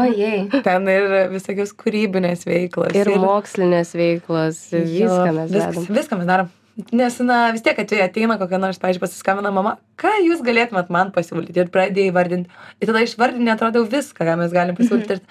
Ojei. 0.02 0.46
ten 0.68 0.92
ir 0.92 1.16
visokios 1.34 1.72
kūrybinės 1.80 2.46
veiklos. 2.50 2.92
Ir 2.98 3.16
mokslinės 3.22 3.96
veiklos, 3.96 4.62
viską 4.76 5.32
mes 5.32 5.50
viskas, 5.56 5.72
darom. 5.72 5.90
viską 6.02 6.22
mes 6.22 6.32
darom. 6.34 6.54
Nes, 6.92 7.16
na, 7.24 7.54
vis 7.56 7.64
tiek 7.64 7.78
atėjo 7.80 8.04
ateina 8.04 8.36
kokia 8.36 8.58
nors, 8.60 8.76
pavyzdžiui, 8.82 9.00
pasiskambina 9.06 9.48
mama, 9.56 9.78
ką 9.96 10.10
jūs 10.26 10.42
galėtumėt 10.44 10.90
man 10.92 11.14
pasiūlyti 11.16 11.56
ir 11.62 11.70
pradėjai 11.72 12.12
vardinti. 12.12 12.50
Ir 12.84 12.90
tada 12.90 13.00
išvardinė, 13.06 13.54
atrodo, 13.54 13.86
viską, 13.88 14.26
ką 14.28 14.34
mes 14.42 14.52
galim 14.52 14.76
pasiūlyti. 14.76 15.16
Ir, 15.16 15.22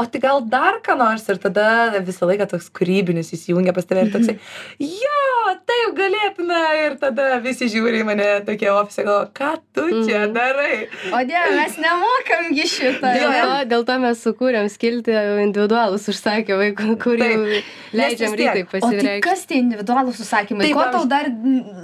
o 0.00 0.06
tai 0.08 0.22
gal 0.22 0.40
dar 0.48 0.78
ką 0.86 0.96
nors 0.96 1.26
ir 1.28 1.36
tada 1.42 1.66
visą 2.06 2.24
laiką 2.30 2.46
toks 2.54 2.70
kūrybinis 2.72 3.34
įsijungia 3.36 3.74
pas 3.76 3.84
tave 3.84 4.06
ir 4.06 4.14
toksai, 4.14 4.38
jo, 4.80 5.52
taip 5.68 5.92
galėtume. 5.98 6.62
Ir 6.86 6.96
tada 7.02 7.28
visi 7.44 7.68
žiūri 7.68 8.00
į 8.00 8.08
mane 8.08 8.30
tokie 8.48 8.72
ofise, 8.72 9.04
galvo, 9.04 9.28
ką 9.36 9.52
tu 9.76 9.84
čia 10.08 10.24
Mhm. 10.24 10.32
darai. 10.38 10.88
O 11.12 11.20
dieve, 11.28 11.52
mes 11.60 11.76
nemokamgi 11.84 12.64
šitą. 12.78 13.12
Dėl 13.20 13.28
ne? 13.28 13.44
to, 13.44 13.52
dėl 13.74 13.84
to 13.92 13.98
mes 14.06 14.24
sukūrėm 14.24 14.72
skilti 14.72 15.12
individualus 15.44 16.08
užsakymai, 16.08 16.72
kur 16.96 17.20
jau 17.20 17.60
leidžiam 17.92 18.32
rytai 18.40 18.64
O 18.64 18.72
tai 18.72 18.80
pasireikšti. 18.80 19.20
kas 19.28 19.44
tie 19.52 19.60
individualūs 19.60 20.24
užsakymai? 20.24 20.64
Taip, 20.64 20.80
tau 20.94 21.04
dar 21.10 21.28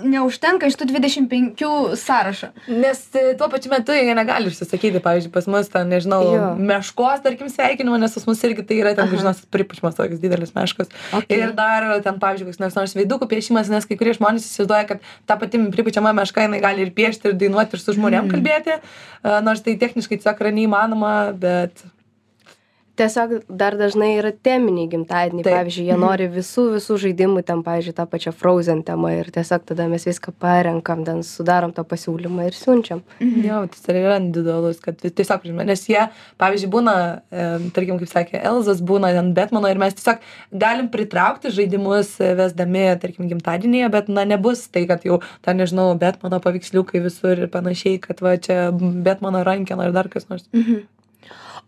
neužtenka 0.06 0.68
iš 0.70 0.78
tų 0.80 0.88
25 0.90 1.64
sąrašo? 2.00 2.50
Nes 2.70 3.02
e, 3.18 3.34
tuo 3.38 3.50
pačiu 3.52 3.72
metu 3.72 3.94
jie 3.96 4.14
negali 4.16 4.50
užsisakyti, 4.50 5.02
pavyzdžiui, 5.04 5.32
pas 5.34 5.48
mus 5.50 5.70
ten, 5.72 5.90
nežinau, 5.92 6.22
Jo. 6.30 6.48
meškos, 6.56 7.22
tarkim, 7.26 7.50
sveikinimo, 7.52 7.98
nes 8.00 8.16
pas 8.16 8.26
mus 8.30 8.42
irgi 8.48 8.64
tai 8.66 8.80
yra 8.80 8.94
ten, 8.98 9.10
žinot, 9.12 9.44
pripučimas 9.52 9.98
toks 9.98 10.22
didelis 10.22 10.54
meškos. 10.56 10.90
Okay. 11.20 11.42
Ir 11.42 11.54
dar 11.58 11.88
ten, 12.04 12.18
pavyzdžiui, 12.22 12.50
koks 12.50 12.62
nors 12.62 12.78
nors 12.78 12.96
veidukų 12.98 13.30
piešimas, 13.30 13.70
nes 13.72 13.88
kai 13.88 13.98
kurie 14.00 14.16
žmonės 14.16 14.48
įsivaizduoja, 14.48 14.88
kad 14.94 15.06
ta 15.28 15.38
pati 15.40 15.60
pripučiama 15.74 16.14
meška, 16.16 16.46
jinai 16.46 16.62
gali 16.62 16.86
ir 16.86 16.94
piešti, 16.96 17.32
ir 17.32 17.40
dainuoti, 17.40 17.76
ir 17.76 17.84
su 17.84 17.96
žmonėm 17.98 18.30
kalbėti, 18.32 18.80
a, 18.80 19.40
nors 19.44 19.64
tai 19.66 19.78
techniškai 19.80 20.20
tiesiog 20.20 20.44
yra 20.44 20.54
neįmanoma, 20.56 21.14
bet 21.40 21.84
tiesiog 23.00 23.36
dar 23.48 23.78
dažnai 23.80 24.12
yra 24.18 24.32
teminiai 24.32 24.90
gimtadieniai 24.92 25.46
Taip. 25.46 25.56
pavyzdžiui 25.58 25.88
jie 25.90 25.98
nori 26.00 26.30
visų 26.32 26.66
visų 26.76 27.00
žaidimų 27.06 27.44
ten 27.48 27.64
pavyzdžiui 27.66 27.96
tą 27.98 28.06
pačią 28.10 28.34
frozen 28.36 28.84
temą 28.86 29.14
ir 29.18 29.32
tiesiog 29.34 29.66
tada 29.72 29.88
mes 29.90 30.06
viską 30.08 30.36
parenkam 30.40 31.04
ten 31.08 31.24
sudarom 31.26 31.74
tą 31.76 31.86
pasiūlymą 31.88 32.50
ir 32.50 32.56
siunčiam 32.58 33.02
jo, 33.20 33.60
tas 33.70 33.88
ir 33.90 33.98
yra 34.00 34.18
individualus, 34.20 34.80
kad 34.82 34.98
tiesiog, 35.00 35.44
žinoma, 35.46 35.66
nes 35.68 35.82
jie, 35.88 36.00
pavyzdžiui, 36.40 36.70
būna, 36.72 36.94
tarkim, 37.76 37.98
kaip 38.00 38.10
sakė, 38.10 38.40
Elzas 38.50 38.82
būna 38.86 39.12
ten 39.16 39.32
Betmano 39.36 39.70
ir 39.70 39.80
mes 39.80 39.96
tiesiog 39.98 40.22
galim 40.62 40.90
pritraukti 40.92 41.52
žaidimus 41.54 42.16
vesdami, 42.38 42.86
tarkim, 43.02 43.28
gimtadienyje, 43.30 43.90
bet, 43.92 44.12
na, 44.12 44.26
nebus 44.28 44.66
tai, 44.72 44.86
kad 44.90 45.04
jau, 45.06 45.20
ten, 45.46 45.60
nežinau, 45.60 45.90
Betmano 46.00 46.40
paveiksliukai 46.44 47.02
visur 47.04 47.46
ir 47.46 47.52
panašiai, 47.52 48.00
kad 48.02 48.22
va 48.24 48.36
čia 48.40 48.70
Betmano 48.72 49.44
rankena 49.46 49.88
ir 49.88 49.96
dar 49.96 50.10
kas 50.12 50.28
nors. 50.30 50.48
Mhm. 50.56 50.86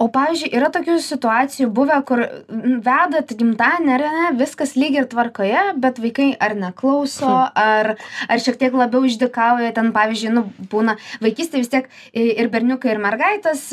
O 0.00 0.09
pavyzdžiui, 0.11 0.50
yra 0.56 0.68
tokių 0.73 0.97
situacijų 1.04 1.68
buvę, 1.75 1.99
kur 2.09 2.23
vedat 2.49 3.32
gimtadienį, 3.38 3.92
ar 3.94 4.04
ne, 4.16 4.30
viskas 4.40 4.75
lyg 4.78 4.97
ir 4.97 5.09
tvarkoje, 5.11 5.61
bet 5.82 6.00
vaikai 6.02 6.30
ar 6.42 6.56
neklauso, 6.59 7.30
ar, 7.30 7.92
ar 8.26 8.42
šiek 8.42 8.59
tiek 8.59 8.75
labiau 8.76 9.04
išdikauja, 9.06 9.73
ten 9.76 9.92
pavyzdžiui, 9.94 10.32
nu, 10.35 10.44
būna 10.73 10.97
vaikystė 11.23 11.62
vis 11.62 11.73
tiek 11.73 11.90
ir 12.16 12.50
berniukai, 12.52 12.94
ir 12.94 13.02
mergaitės, 13.04 13.66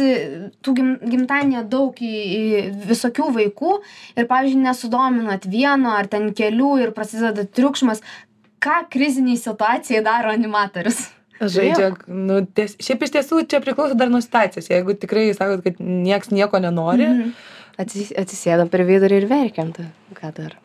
tų 0.65 0.75
gim, 0.77 0.95
gimtadienė 1.15 1.65
daug 1.71 1.97
į, 1.97 2.13
į 2.13 2.63
visokių 2.89 3.29
vaikų 3.39 3.77
ir, 3.79 4.27
pavyzdžiui, 4.29 4.65
nesudominat 4.67 5.47
vieno 5.49 5.95
ar 5.97 6.09
ten 6.11 6.33
kelių 6.35 6.73
ir 6.83 6.97
prasideda 6.97 7.47
triukšmas. 7.47 8.03
Ką 8.59 8.83
kriziniai 8.91 9.39
situacijai 9.39 10.03
daro 10.03 10.33
animatorius? 10.35 11.07
Žaidžia, 11.39 11.91
nu, 12.07 12.41
ties, 12.45 12.75
šiaip 12.83 13.03
iš 13.07 13.13
tiesų 13.15 13.43
čia 13.47 13.61
priklauso 13.63 13.95
dar 13.95 14.09
nuo 14.11 14.19
situacijos. 14.21 14.67
Jeigu 14.69 14.95
tikrai 14.99 15.29
sakot, 15.37 15.63
kad 15.63 15.79
nieks 15.79 16.31
nieko 16.35 16.59
nenori, 16.59 17.07
Mhm. 17.07 17.31
Atsis, 17.79 18.09
atsisėdam 18.11 18.67
per 18.67 18.81
vidurį 18.83 19.21
ir 19.21 19.27
verkiam 19.29 19.69
tai 19.71 19.85
ką 20.13 20.33
dar 20.35 20.57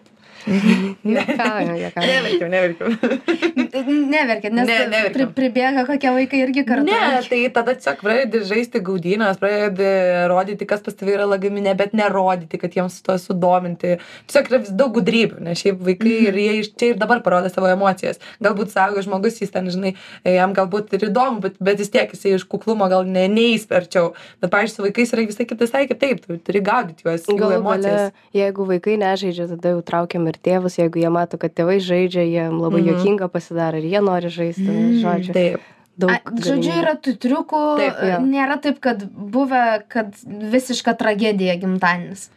juokaujam 0.44 1.76
juokaujam 1.78 2.08
neverkiau, 2.08 2.48
neverkiau. 2.52 2.88
Neverkit, 4.14 4.52
nes 4.54 4.66
Ne, 4.68 4.76
neverkiam. 4.90 5.12
pri, 5.14 5.26
pribėga 5.36 5.84
kokie 5.88 6.10
vaikai 6.14 6.40
irgi 6.44 6.64
kartu. 6.66 6.86
Ne, 6.88 7.20
tai 7.28 7.40
tada 7.54 7.74
tiesiog 7.76 8.02
pradedi 8.04 8.40
žaisti 8.48 8.80
gaudynės, 8.84 9.38
pradedi 9.40 9.88
rodyti, 10.30 10.66
kas 10.68 10.82
pas 10.84 10.94
tavai 10.98 11.16
yra 11.16 11.26
lagaminė, 11.28 11.74
bet 11.78 11.94
nerodyti, 11.96 12.58
kad 12.60 12.74
jiems 12.76 13.00
to 13.06 13.16
sudominti. 13.20 13.96
Tiesiog 14.28 14.50
yra 14.52 14.60
vis 14.64 14.72
daug 14.76 14.94
gudrybių, 14.98 15.40
nes 15.48 15.60
šiaip 15.62 15.80
vaikai 15.84 16.12
Mhm. 16.14 16.26
ir 16.28 16.34
jie 16.38 16.52
iš 16.60 16.68
čia 16.78 16.90
ir 16.92 16.98
dabar 17.00 17.22
parodo 17.24 17.48
savo 17.52 17.66
emocijas. 17.70 18.20
Galbūt 18.42 18.70
savo 18.72 19.02
žmogus, 19.02 19.40
jis 19.42 19.50
ten, 19.50 19.66
žinai, 19.72 19.94
jam 20.24 20.54
galbūt 20.54 20.92
ir 20.94 21.08
įdomu, 21.10 21.40
bet, 21.40 21.56
bet 21.60 21.78
vis 21.78 21.90
tiek 21.90 22.10
jisai 22.14 22.34
iš 22.38 22.44
kuklumo 22.44 22.88
gal 22.88 23.04
ne, 23.04 23.26
neįsperčiau. 23.28 24.12
Bet, 24.40 24.50
pavyzdžiui, 24.50 24.74
su 24.76 24.82
vaikais 24.86 25.12
yra 25.16 25.26
visai 25.26 25.46
kitas, 25.46 25.70
visai 25.72 25.86
kitaip, 25.90 26.20
tu 26.26 26.36
turi 26.38 26.60
gaudyti 26.60 27.04
juos, 27.06 27.24
jų 27.26 27.38
Galų 27.40 27.58
emocijas. 27.58 27.84
gale, 27.84 28.12
jeigu 28.34 28.66
vaikai 28.68 28.96
nežaidžia, 29.00 29.48
tada 29.54 29.74
jau 29.74 29.82
traukiam 29.82 30.26
ir 30.30 30.33
tėvus, 30.42 30.78
jeigu 30.78 30.98
jie 31.02 31.10
mato, 31.10 31.38
kad 31.38 31.54
tėvai 31.54 31.78
žaidžia, 31.80 32.24
jiem 32.26 32.58
labai 32.60 32.80
Mhm. 32.82 32.88
juokinga 32.90 33.28
pasidaro 33.28 33.76
ir 33.78 33.84
jie 33.84 34.00
nori 34.00 34.28
žaisti. 34.28 34.66
Mm, 34.68 35.00
Žodžiu, 35.02 35.32
Taip. 35.32 35.60
daug. 35.98 36.10
A, 36.10 36.20
žodžiu, 36.30 36.72
yra 36.82 36.94
tų 36.96 37.16
triukų, 37.18 37.62
Taip, 37.78 37.94
jo. 38.02 38.18
nėra 38.26 38.60
taip, 38.60 38.80
kad 38.80 39.04
buvę, 39.10 39.82
kad 39.88 40.14
visiška 40.26 40.94
tragedija 40.98 41.56
gimtadienis. 41.60 42.30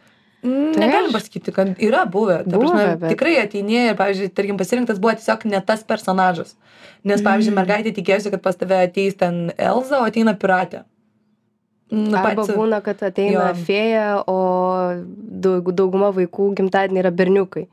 Mm, 0.44 0.76
Negalim 0.78 1.10
pasakyti, 1.12 1.52
kad 1.52 1.74
yra 1.82 2.04
buvę. 2.06 2.44
Ta 2.44 2.56
Buvę, 2.56 2.70
prasme, 2.70 2.96
bet- 3.00 3.10
Tikrai 3.16 3.36
ateini 3.42 3.88
ir, 3.90 3.94
pavyzdžiui, 3.96 4.30
tarkim, 4.34 4.56
pasirinktas 4.56 5.00
buvo 5.00 5.12
tiesiog 5.18 5.44
ne 5.46 5.60
tas 5.60 5.82
personažas. 5.82 6.54
Nes, 7.04 7.20
pavyzdžiui, 7.22 7.50
Mm. 7.50 7.58
mergaitė 7.58 7.92
tikėjosi, 7.96 8.30
kad 8.30 8.42
pas 8.42 8.54
tave 8.56 8.76
ateis 8.86 9.16
ten 9.16 9.50
Elza, 9.58 9.98
o 9.98 10.04
ateina 10.04 10.34
piratė. 10.38 10.84
Nu, 11.90 12.12
Arba 12.18 12.34
pats- 12.42 12.52
būna, 12.52 12.82
kad 12.84 13.00
ateina 13.06 13.46
Jo. 13.48 13.54
fėja, 13.64 14.06
o 14.28 14.38
daug, 15.40 15.70
dauguma 15.72 16.10
vaikų 16.12 16.50
gimtadienį 16.58 17.00
yra 17.00 17.12
berniukai. 17.16 17.64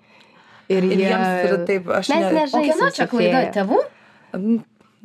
Ir, 0.71 0.83
Ir 0.87 0.95
jie... 0.95 1.09
jiems 1.09 1.49
yra 1.49 1.57
taip, 1.67 1.89
aš 1.99 2.09
Mes 2.13 2.23
ne... 2.23 2.31
ne- 2.37 2.45
O 2.53 2.61
kieno 2.63 2.87
čia 2.95 3.05
klaida? 3.11 3.41
Tėvų? 3.53 3.81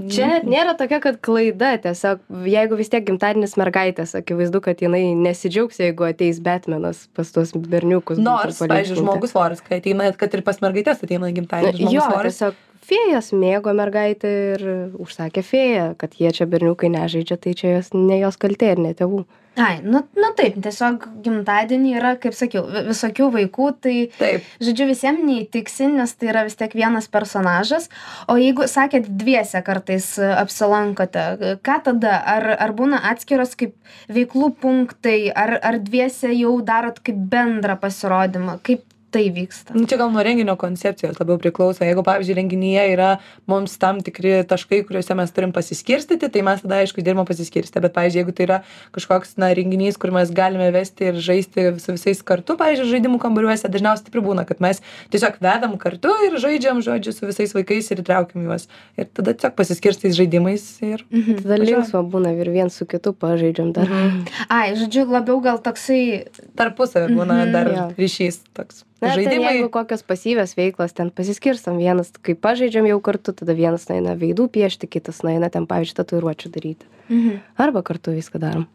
Čia 0.01 0.29
net 0.31 0.47
nėra 0.49 0.73
tokia, 0.81 0.97
kad 1.05 1.19
klaida, 1.21 1.75
tiesiog 1.83 2.23
jeigu 2.49 2.79
vis 2.79 2.89
tiek 2.89 3.05
gimtadienis 3.05 3.53
mergaitės, 3.61 4.15
akivaizdu, 4.17 4.63
kad 4.65 4.81
jinai 4.81 5.03
nesidžiaugs, 5.19 5.77
jeigu 5.83 6.07
ateis 6.09 6.39
Batmanas 6.41 7.03
pas 7.13 7.29
tuos 7.35 7.53
berniukus. 7.53 8.17
Nors, 8.23 8.63
pavyzdžiui, 8.63 8.97
žmogus 9.03 9.35
voras, 9.37 9.61
kai 9.61 9.83
ateina, 9.83 10.07
kad 10.17 10.33
ir 10.39 10.41
pas 10.47 10.57
mergaitės 10.65 11.03
ateina 11.05 11.29
gimtadienis. 11.37 11.83
Jo, 11.83 12.07
žmogus 12.07 12.15
voras. 12.17 12.39
tiesiog 12.39 12.55
fėjas 12.91 13.33
mėgo 13.37 13.75
mergaitę 13.79 14.31
ir 14.55 14.65
užsakė 15.01 15.45
fėją, 15.47 15.91
kad 16.01 16.19
jie 16.19 16.33
čia 16.35 16.47
berniukai 16.51 16.91
nežaidžia, 16.93 17.39
tai 17.41 17.55
čia 17.55 17.77
jos, 17.79 17.95
ne 17.95 18.19
jos 18.21 18.41
kaltė 18.41 18.75
ir 18.75 18.83
ne 18.89 18.97
tėvų. 18.99 19.25
Ai, 19.61 19.81
nu, 19.83 19.99
nu 20.15 20.29
taip, 20.39 20.55
tiesiog 20.63 21.03
gimtadienį 21.25 21.91
yra, 21.99 22.13
kaip 22.23 22.37
sakiau, 22.39 22.63
vi- 22.71 22.85
visokių 22.87 23.27
vaikų, 23.35 23.67
tai, 23.83 23.95
Taip. 24.17 24.47
žodžiu, 24.63 24.87
visiems 24.89 25.25
neįtiksi, 25.27 25.89
nes 25.91 26.15
tai 26.17 26.31
yra 26.31 26.45
vis 26.47 26.55
tiek 26.57 26.73
vienas 26.79 27.11
personažas. 27.11 27.89
O 28.31 28.39
jeigu, 28.41 28.69
sakėt, 28.71 29.11
dviese 29.21 29.61
kartais 29.67 30.07
apsilankote, 30.23 31.59
ką 31.67 31.77
tada? 31.89 32.15
Ar, 32.31 32.47
ar 32.63 32.73
būna 32.79 33.03
atskiros 33.11 33.57
kaip 33.59 33.75
veiklų 34.09 34.53
punktai, 34.63 35.19
ar, 35.35 35.59
ar 35.61 35.81
dviese 35.83 36.31
jau 36.31 36.55
darot 36.63 37.03
kaip 37.03 37.19
bendrą 37.35 37.77
pasirodymą? 37.83 38.61
Kaip 38.63 38.87
tai 39.11 39.25
vyksta? 39.35 39.75
Nu, 39.75 39.85
Čia 39.91 39.97
gal 39.99 40.11
nuo 40.15 40.23
renginio 40.23 40.55
koncepcijos 40.61 41.19
labiau 41.21 41.39
priklauso. 41.43 41.83
Jeigu, 41.85 42.03
pavyzdžiui, 42.07 42.37
renginyje 42.39 42.85
yra 42.95 43.09
mums 43.51 43.75
tam 43.83 43.99
tikri 44.05 44.41
taškai, 44.47 44.83
kuriuose 44.89 45.17
mes 45.19 45.33
turim 45.35 45.53
pasiskirstyti, 45.57 46.29
tai 46.31 46.43
mes 46.47 46.63
tada, 46.63 46.79
aišku, 46.85 47.03
dirbame 47.03 47.27
pasiskirstę. 47.29 47.83
Bet, 47.83 47.95
pavyzdžiui, 47.97 48.21
jeigu 48.23 48.35
tai 48.39 48.47
yra 48.47 48.59
kažkoks 48.95 49.35
na, 49.43 49.51
renginys, 49.57 49.99
kur 50.01 50.13
mes 50.15 50.31
galime 50.35 50.71
vesti 50.75 51.11
ir 51.11 51.19
žaisti 51.21 51.67
su 51.83 51.97
visais 51.97 52.23
kartu, 52.23 52.57
pavyzdžiui, 52.61 52.91
žaidimų 52.95 53.19
kambariuose, 53.23 53.69
dažniausiai 53.71 54.07
taip 54.09 54.19
ir 54.21 54.25
būna, 54.27 54.47
kad 54.49 54.63
mes 54.63 54.83
tiesiog 55.11 55.41
vedam 55.43 55.75
kartu 55.83 56.13
ir 56.29 56.39
žaidžiam, 56.43 56.81
žodžiu, 56.85 57.13
su 57.17 57.27
visais 57.29 57.55
vaikais 57.57 57.91
ir 57.91 58.03
įtraukiam 58.05 58.47
juos. 58.47 58.69
Ir 58.97 59.11
tada 59.11 59.35
tiesiog 59.35 59.57
pasiskirstais 59.59 60.15
žaidimais 60.19 60.65
ir... 60.87 61.03
Mhm. 61.11 61.43
Tada 61.43 61.59
linksma 61.61 62.05
būna 62.07 62.33
ir 62.39 62.51
viens 62.55 62.75
su 62.79 62.87
kitu 62.87 63.13
pažaidžiam 63.13 63.73
dar. 63.75 63.91
Mhm. 63.91 64.23
Ai, 64.49 64.75
žodžiu, 64.79 65.07
labiau 65.11 65.41
gal 65.43 65.59
toksai 65.59 66.27
Tarpusavį 66.57 67.15
būna 67.17 67.41
Mhm. 67.45 67.53
dar 67.53 67.67
Jo. 67.75 67.85
ryšys 67.99 68.41
toks. 68.55 68.85
Na, 69.01 69.15
tai 69.15 69.25
Žaidimai. 69.25 69.55
jeigu 69.55 69.69
kokios 69.73 70.03
pasyvios 70.05 70.53
veiklos, 70.59 70.93
ten 70.93 71.09
pasiskirstam 71.11 71.79
vienas, 71.81 72.11
kai 72.21 72.35
pažaidžiam 72.35 72.85
jau 72.87 72.99
kartu, 73.01 73.33
tada 73.33 73.55
vienas 73.57 73.87
nueina 73.89 74.13
veidų 74.15 74.49
piešti, 74.53 74.87
kitas 74.93 75.23
nueina 75.25 75.49
ten, 75.51 75.65
pavyzdžiui, 75.67 75.97
tatuiruočių 76.03 76.51
daryti. 76.53 76.85
Mhm. 77.09 77.39
Arba 77.59 77.83
kartu 77.83 78.13
viską 78.13 78.39
darom. 78.39 78.67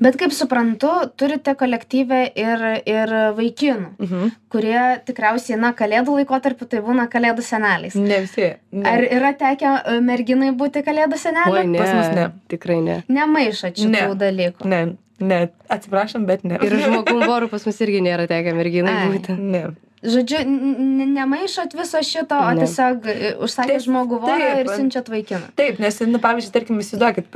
Bet 0.00 0.16
kaip 0.20 0.30
suprantu, 0.36 0.88
turite 1.16 1.54
kolektyvę 1.56 2.20
ir, 2.36 2.62
ir 2.86 3.12
vaikinų, 3.36 3.88
Mhm. 3.98 4.30
kurie 4.52 4.80
tikriausiai, 5.08 5.58
na, 5.58 5.72
kalėdų 5.72 6.18
laikotarpiu 6.20 6.68
tai 6.68 6.80
būna 6.84 7.08
kalėdų 7.08 7.42
seneliais. 7.42 7.94
Ne 7.96 8.20
visi. 8.20 8.54
Ne. 8.72 8.84
Ar 8.88 9.02
yra 9.02 9.32
tekę 9.32 9.72
e, 9.86 10.00
merginai 10.00 10.52
būti 10.52 10.84
kalėdų 10.84 11.16
ne, 11.66 11.78
pas 11.78 11.94
mus 11.94 12.14
ne. 12.14 12.30
Tikrai 12.48 12.80
ne. 12.84 13.02
Nemaišo 13.08 13.72
šitų 13.74 13.88
Ne. 13.90 14.14
dalykų. 14.14 14.64
Ne, 14.68 14.96
ne, 15.20 15.48
atsiprašom, 15.68 16.26
bet 16.28 16.44
ne. 16.48 16.58
Ir 16.64 16.78
žmogum 16.86 17.24
vorų 17.26 17.50
pas 17.52 17.66
mus 17.68 17.82
irgi 17.84 18.00
nėra 18.04 18.28
tekę 18.30 18.54
merginai 18.56 18.96
Ai. 19.04 19.12
būti. 19.12 19.38
Ne. 19.38 19.66
Žodžiu, 19.98 20.44
nemaišot 20.46 21.72
viso 21.74 21.98
šito, 22.06 22.36
o 22.38 22.50
Ne. 22.54 22.62
tiesiog 22.62 23.06
e, 23.10 23.30
užsakė 23.42 23.80
žmogų 23.82 24.20
vorą 24.22 24.50
ir 24.60 24.68
siunčiat 24.70 25.08
vaikiną. 25.10 25.48
Taip, 25.58 25.80
nes, 25.82 25.98
nu, 26.06 26.20
pavyzdžiui, 26.22 26.52
tarkim, 26.54 26.78
įsivaizduokit, 26.78 27.26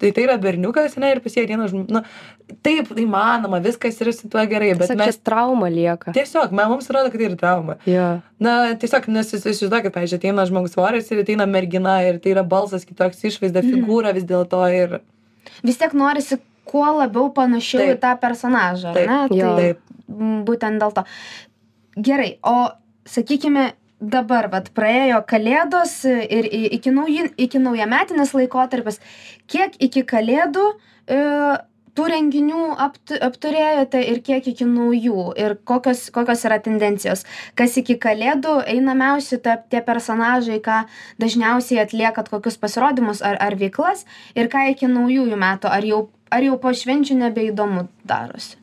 tai, 0.00 0.12
tai 0.16 0.24
yra 0.24 0.38
berniukas, 0.40 0.96
ne, 0.96 1.10
ir 1.12 1.20
pas 1.20 1.36
jį 1.36 1.44
ateina 1.44 1.66
žmogus, 1.68 1.92
nu, 1.92 2.56
taip, 2.64 2.88
įmanoma, 3.04 3.60
viskas 3.60 4.00
yra 4.00 4.16
su 4.16 4.30
tuo 4.32 4.40
gerai, 4.48 4.70
bet 4.80 4.88
Tiesiog 4.88 5.02
mes 5.04 5.20
trauma 5.28 5.68
lieka. 5.68 6.16
tiesiog, 6.16 6.56
man, 6.56 6.72
mums 6.72 6.88
atrodo, 6.88 7.12
kad 7.12 7.20
tai 7.20 7.28
yra 7.28 7.38
trauma. 7.44 7.76
Jo. 7.84 8.08
Na, 8.40 8.56
tiesiog, 8.80 9.10
nes 9.12 9.36
jūs 9.36 9.44
įsivaizduokit, 9.52 9.92
pavyzdžiui, 10.00 10.22
ateina 10.24 10.48
žmogus 10.48 10.72
svoris 10.72 11.12
ir 11.12 11.20
ateina 11.20 11.44
mergina 11.44 11.98
ir 12.08 12.16
tai 12.24 12.32
yra 12.32 12.46
balsas 12.48 12.88
kitoks, 12.88 13.20
išvaizda, 13.28 13.60
figūra 13.68 14.16
vis 14.16 14.24
dėlto 14.24 14.64
ir... 14.72 15.02
Vis 15.60 15.76
tiek 15.84 15.92
norisi 15.92 16.40
kuo 16.66 16.86
labiau 16.98 17.30
panašiau 17.34 17.84
Taip. 17.84 17.96
į 17.96 18.00
tą 18.04 18.12
personažą, 18.22 18.92
ar 18.92 19.00
Taip. 19.00 19.10
ne? 19.10 19.18
Tai 19.32 19.56
Taip. 19.60 19.82
būtent 20.48 20.82
dėl 20.82 20.94
to. 20.96 21.06
Gerai, 21.96 22.30
o 22.44 22.56
sakykime, 23.08 23.70
dabar 24.00 24.50
vat, 24.52 24.68
praėjo 24.76 25.22
kalėdos 25.28 26.02
ir 26.04 26.50
iki, 26.76 26.92
nauji, 26.92 27.30
iki 27.40 27.62
naujametinės 27.62 28.34
laikotarpis. 28.36 29.00
Kiek 29.48 29.78
iki 29.80 30.02
kalėdų 30.04 30.66
e, 31.08 31.22
tų 31.96 32.06
renginių 32.12 32.62
aptu 32.86 33.16
apturėjote 33.24 34.02
ir 34.12 34.20
kiek 34.24 34.46
iki 34.52 34.66
naujų 34.68 35.30
ir 35.40 35.56
kokios 35.68 36.06
kokios 36.14 36.44
yra 36.48 36.58
tendencijos 36.62 37.24
kas 37.58 37.76
iki 37.80 37.96
kalėdų 38.02 38.58
einamiausi 38.74 39.38
ta 39.42 39.56
tie 39.56 39.80
personažai 39.86 40.58
ką 40.64 40.82
dažniausiai 41.22 41.80
atliekat 41.86 42.28
kokius 42.32 42.60
pasirodymus 42.60 43.24
ar 43.24 43.40
ar 43.40 43.56
veiklas 43.56 44.04
ir 44.36 44.52
ką 44.52 44.68
iki 44.74 44.90
naujųjų 44.92 45.40
metų 45.40 45.72
ar 45.72 45.88
jau 45.88 46.02
ar 46.30 46.42
jau 46.42 46.56
po 46.60 46.72
švenčių 46.74 47.16
nebeįdomu 47.22 47.86
darosi 48.04 48.56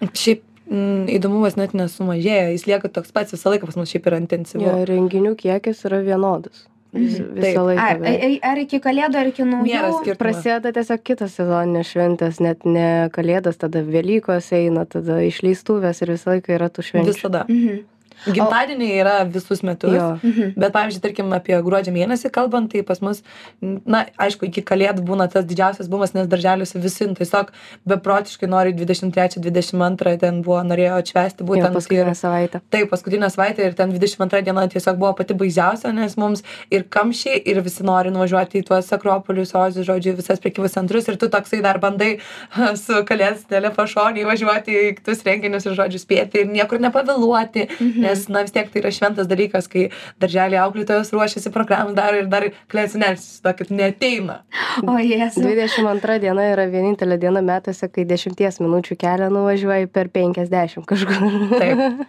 Šiaip 0.00 0.42
mm, 0.70 1.08
įdomumas 1.18 1.56
net 1.60 1.74
nesumažėja, 1.76 2.50
jis 2.54 2.66
lieka 2.70 2.88
toks 2.88 3.12
pats 3.12 3.34
visą 3.34 3.50
laiką 3.52 3.66
pas 3.68 3.76
mus 3.76 3.90
šiaip 3.92 4.06
yra 4.08 4.20
intensyvu. 4.22 4.62
Jo, 4.64 4.76
renginių 4.88 5.34
kiekis 5.36 5.82
yra 5.88 5.98
vienodas. 6.06 6.66
Vis, 6.92 7.18
Mhm. 7.20 7.34
visą 7.36 7.60
laiką. 7.68 7.84
ar 7.84 8.00
ai- 8.02 8.40
ar 8.42 8.58
iki 8.58 8.80
kalėdų 8.80 9.14
ar 9.20 9.26
iki 9.30 9.44
naujų. 9.44 10.16
Prasideda 10.18 10.72
tiesiog 10.72 11.02
kitos 11.06 11.36
sezoninės 11.38 11.86
šventės, 11.92 12.40
net 12.40 12.64
ne 12.64 13.10
kalėdas, 13.12 13.56
tada 13.60 13.82
Velykos 13.84 14.48
eina, 14.56 14.86
tada 14.86 15.20
išleistuvės 15.22 16.02
ir 16.02 16.08
visą 16.16 16.32
laiką 16.34 16.56
yra 16.56 16.68
tų 16.68 16.82
švenčių. 16.88 17.14
Visada. 17.14 17.44
mhm 17.48 17.84
Gimtadieniai 18.26 18.98
yra 19.00 19.16
visus 19.24 19.62
metus. 19.66 19.94
Jo. 19.96 20.18
mhm 20.22 20.52
Bet, 20.60 20.72
pavyzdžiui, 20.74 21.02
tarkim, 21.04 21.30
apie 21.32 21.56
gruodžio 21.64 21.92
mėnesį 21.94 22.30
kalbant, 22.34 22.70
tai 22.72 22.82
pas 22.86 22.98
mus, 23.04 23.22
na, 23.60 24.02
aišku, 24.20 24.48
iki 24.50 24.62
kalėdų 24.66 25.04
būna 25.06 25.28
tas 25.32 25.46
didžiausias 25.48 25.88
bumas, 25.88 26.12
nes 26.16 26.28
darželiuose 26.28 26.80
visi 26.82 27.06
nu, 27.08 27.14
tiesiog 27.16 27.52
beprotiškai 27.88 28.48
nori 28.50 28.74
23-22, 28.76 30.16
ten 30.20 30.40
buvo, 30.44 30.60
norėjo 30.66 30.98
atšvesti 31.00 31.44
Jo, 31.44 31.48
būtent 31.48 31.76
paskutinę 31.76 32.14
savaitę. 32.18 32.60
Taip, 32.72 32.90
paskutinę 32.92 33.30
savaitę 33.32 33.64
ir 33.64 33.76
ten 33.78 33.92
22 33.94 34.42
diena 34.46 34.66
tiesiog 34.68 34.98
buvo 35.00 35.12
pati 35.18 35.36
baisiausia, 35.38 35.92
nes 35.96 36.16
mums 36.20 36.44
ir 36.70 36.84
kamščiai, 36.92 37.40
ir 37.50 37.62
visi 37.64 37.86
nori 37.86 38.12
nuvažiuoti 38.14 38.60
į 38.60 38.66
tuos 38.68 38.90
akropolius, 38.96 39.54
ozius, 39.56 39.86
žodžiu, 39.88 40.16
visas 40.18 40.42
prekybos 40.42 40.76
centrus 40.76 41.08
ir 41.08 41.16
tu 41.20 41.30
toksai 41.32 41.62
dar 41.64 41.80
bandai 41.82 42.18
su 42.84 43.00
kalės 43.08 43.46
telepašoniai 43.50 44.26
važiuoti 44.28 44.76
į 44.76 44.94
kitus 45.00 45.24
renginius 45.26 45.66
ir 45.68 45.78
žodžiu 45.78 46.02
spėti 46.02 46.44
ir 46.44 46.52
niekur 46.52 46.82
nepavėluoti, 46.82 47.68
Mhm. 47.80 48.02
Nes, 48.10 48.26
na, 48.32 48.44
vis 48.46 48.54
tiek 48.54 48.70
tai 48.70 48.82
yra 48.82 48.92
šventas 48.94 49.30
dalykas, 49.30 49.68
kai 49.70 49.88
darželį 50.22 50.58
auklėtojos 50.64 51.12
ruošiasi 51.14 51.52
programą 51.54 51.94
dar 51.96 52.18
ir 52.18 52.28
dar 52.30 52.50
klėsinelis, 52.72 53.38
tokit, 53.44 53.70
neteina. 53.74 54.40
o 54.84 54.98
jėzu 54.98 55.46
22 55.46 56.18
diena 56.26 56.50
yra 56.52 56.66
vienintelė 56.70 57.20
diena 57.22 57.44
metuose, 57.44 57.88
kai 57.92 58.06
10 58.08 58.60
minučių 58.64 58.98
kelią 59.00 59.30
nuvažiuoji 59.32 59.90
per 59.94 60.12
50 60.12 60.86
kažkur. 60.90 61.26
Taip. 61.60 62.04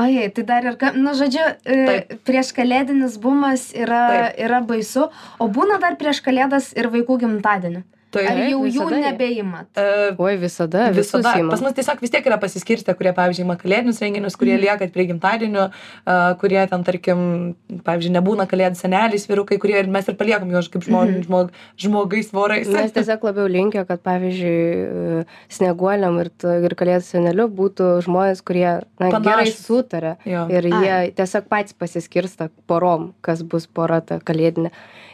ojei 0.00 0.30
tai 0.30 0.44
dar 0.46 0.64
ir 0.64 0.76
ka 0.80 0.92
nu 0.94 1.14
žodžiu 1.18 1.46
e, 1.66 2.18
prieš 2.26 2.52
kalėdinis 2.56 3.18
bumas 3.22 3.70
yra 3.74 4.02
Taip. 4.12 4.42
yra 4.46 4.60
baisu 4.66 5.08
o 5.38 5.48
būna 5.48 5.80
dar 5.82 5.98
prieš 6.00 6.22
kalėdas 6.26 6.70
ir 6.78 6.90
vaikų 6.94 7.18
gimtadienių 7.24 7.82
Tai 8.10 8.24
ar 8.26 8.38
jau 8.50 8.64
jų 8.66 8.86
nebeimat 8.90 9.78
uh, 9.78 10.18
Oi, 10.18 10.32
visada, 10.42 10.88
visus 10.90 11.12
Visada. 11.20 11.36
įma. 11.38 11.50
Pas 11.54 11.60
mus 11.62 11.74
tiesiog 11.76 12.00
vis 12.02 12.10
tiek 12.10 12.24
yra 12.26 12.38
pasiskirstę, 12.42 12.94
kurie, 12.98 13.12
pavyzdžiui, 13.14 13.44
ima 13.46 13.54
kalėdinius 13.60 14.00
renginius, 14.02 14.34
kurie 14.36 14.56
Mhm. 14.56 14.62
lieka 14.64 14.88
prie 14.92 15.06
gimtadienio, 15.12 15.68
uh, 15.70 16.34
kurie 16.40 16.58
ten, 16.68 16.82
tarkim, 16.84 17.20
pavyzdžiui, 17.86 18.14
nebūna 18.18 18.48
kalėdų 18.50 18.74
senelis, 18.80 19.28
vyrukai, 19.30 19.60
kurie 19.62 19.78
ir 19.78 19.86
mes 19.86 20.08
ir 20.10 20.16
paliekam 20.18 20.50
juos 20.50 20.68
kaip 20.68 20.82
žmog, 20.88 21.06
Mhm. 21.12 21.22
žmog, 21.28 21.52
žmogais 21.78 22.32
vorais. 22.34 22.66
Mes 22.66 22.90
tiesiog 22.92 23.22
labiau 23.30 23.46
linkę, 23.46 23.86
kad 23.86 24.02
pavyzdžiui, 24.02 25.24
snieguoliam 25.52 26.18
ir, 26.24 26.30
ir 26.66 26.74
kalėdų 26.78 27.04
seneliu 27.06 27.46
būtų 27.48 27.90
žmonės, 28.06 28.42
kurie 28.42 28.80
na, 28.98 29.10
Panašūs. 29.10 29.26
gerai 29.28 29.46
sutarė. 29.54 30.16
Jo. 30.26 30.46
Ir 30.50 30.66
Ai. 30.72 30.82
jie 30.82 31.12
tiesiog 31.14 31.46
patys 31.50 31.74
pasiskirsta 31.78 32.50
porom, 32.66 33.12
kas 33.22 33.42
bus 33.42 33.66
pora 33.66 34.00
ta 34.00 34.18
kalėdinė. 34.18 34.70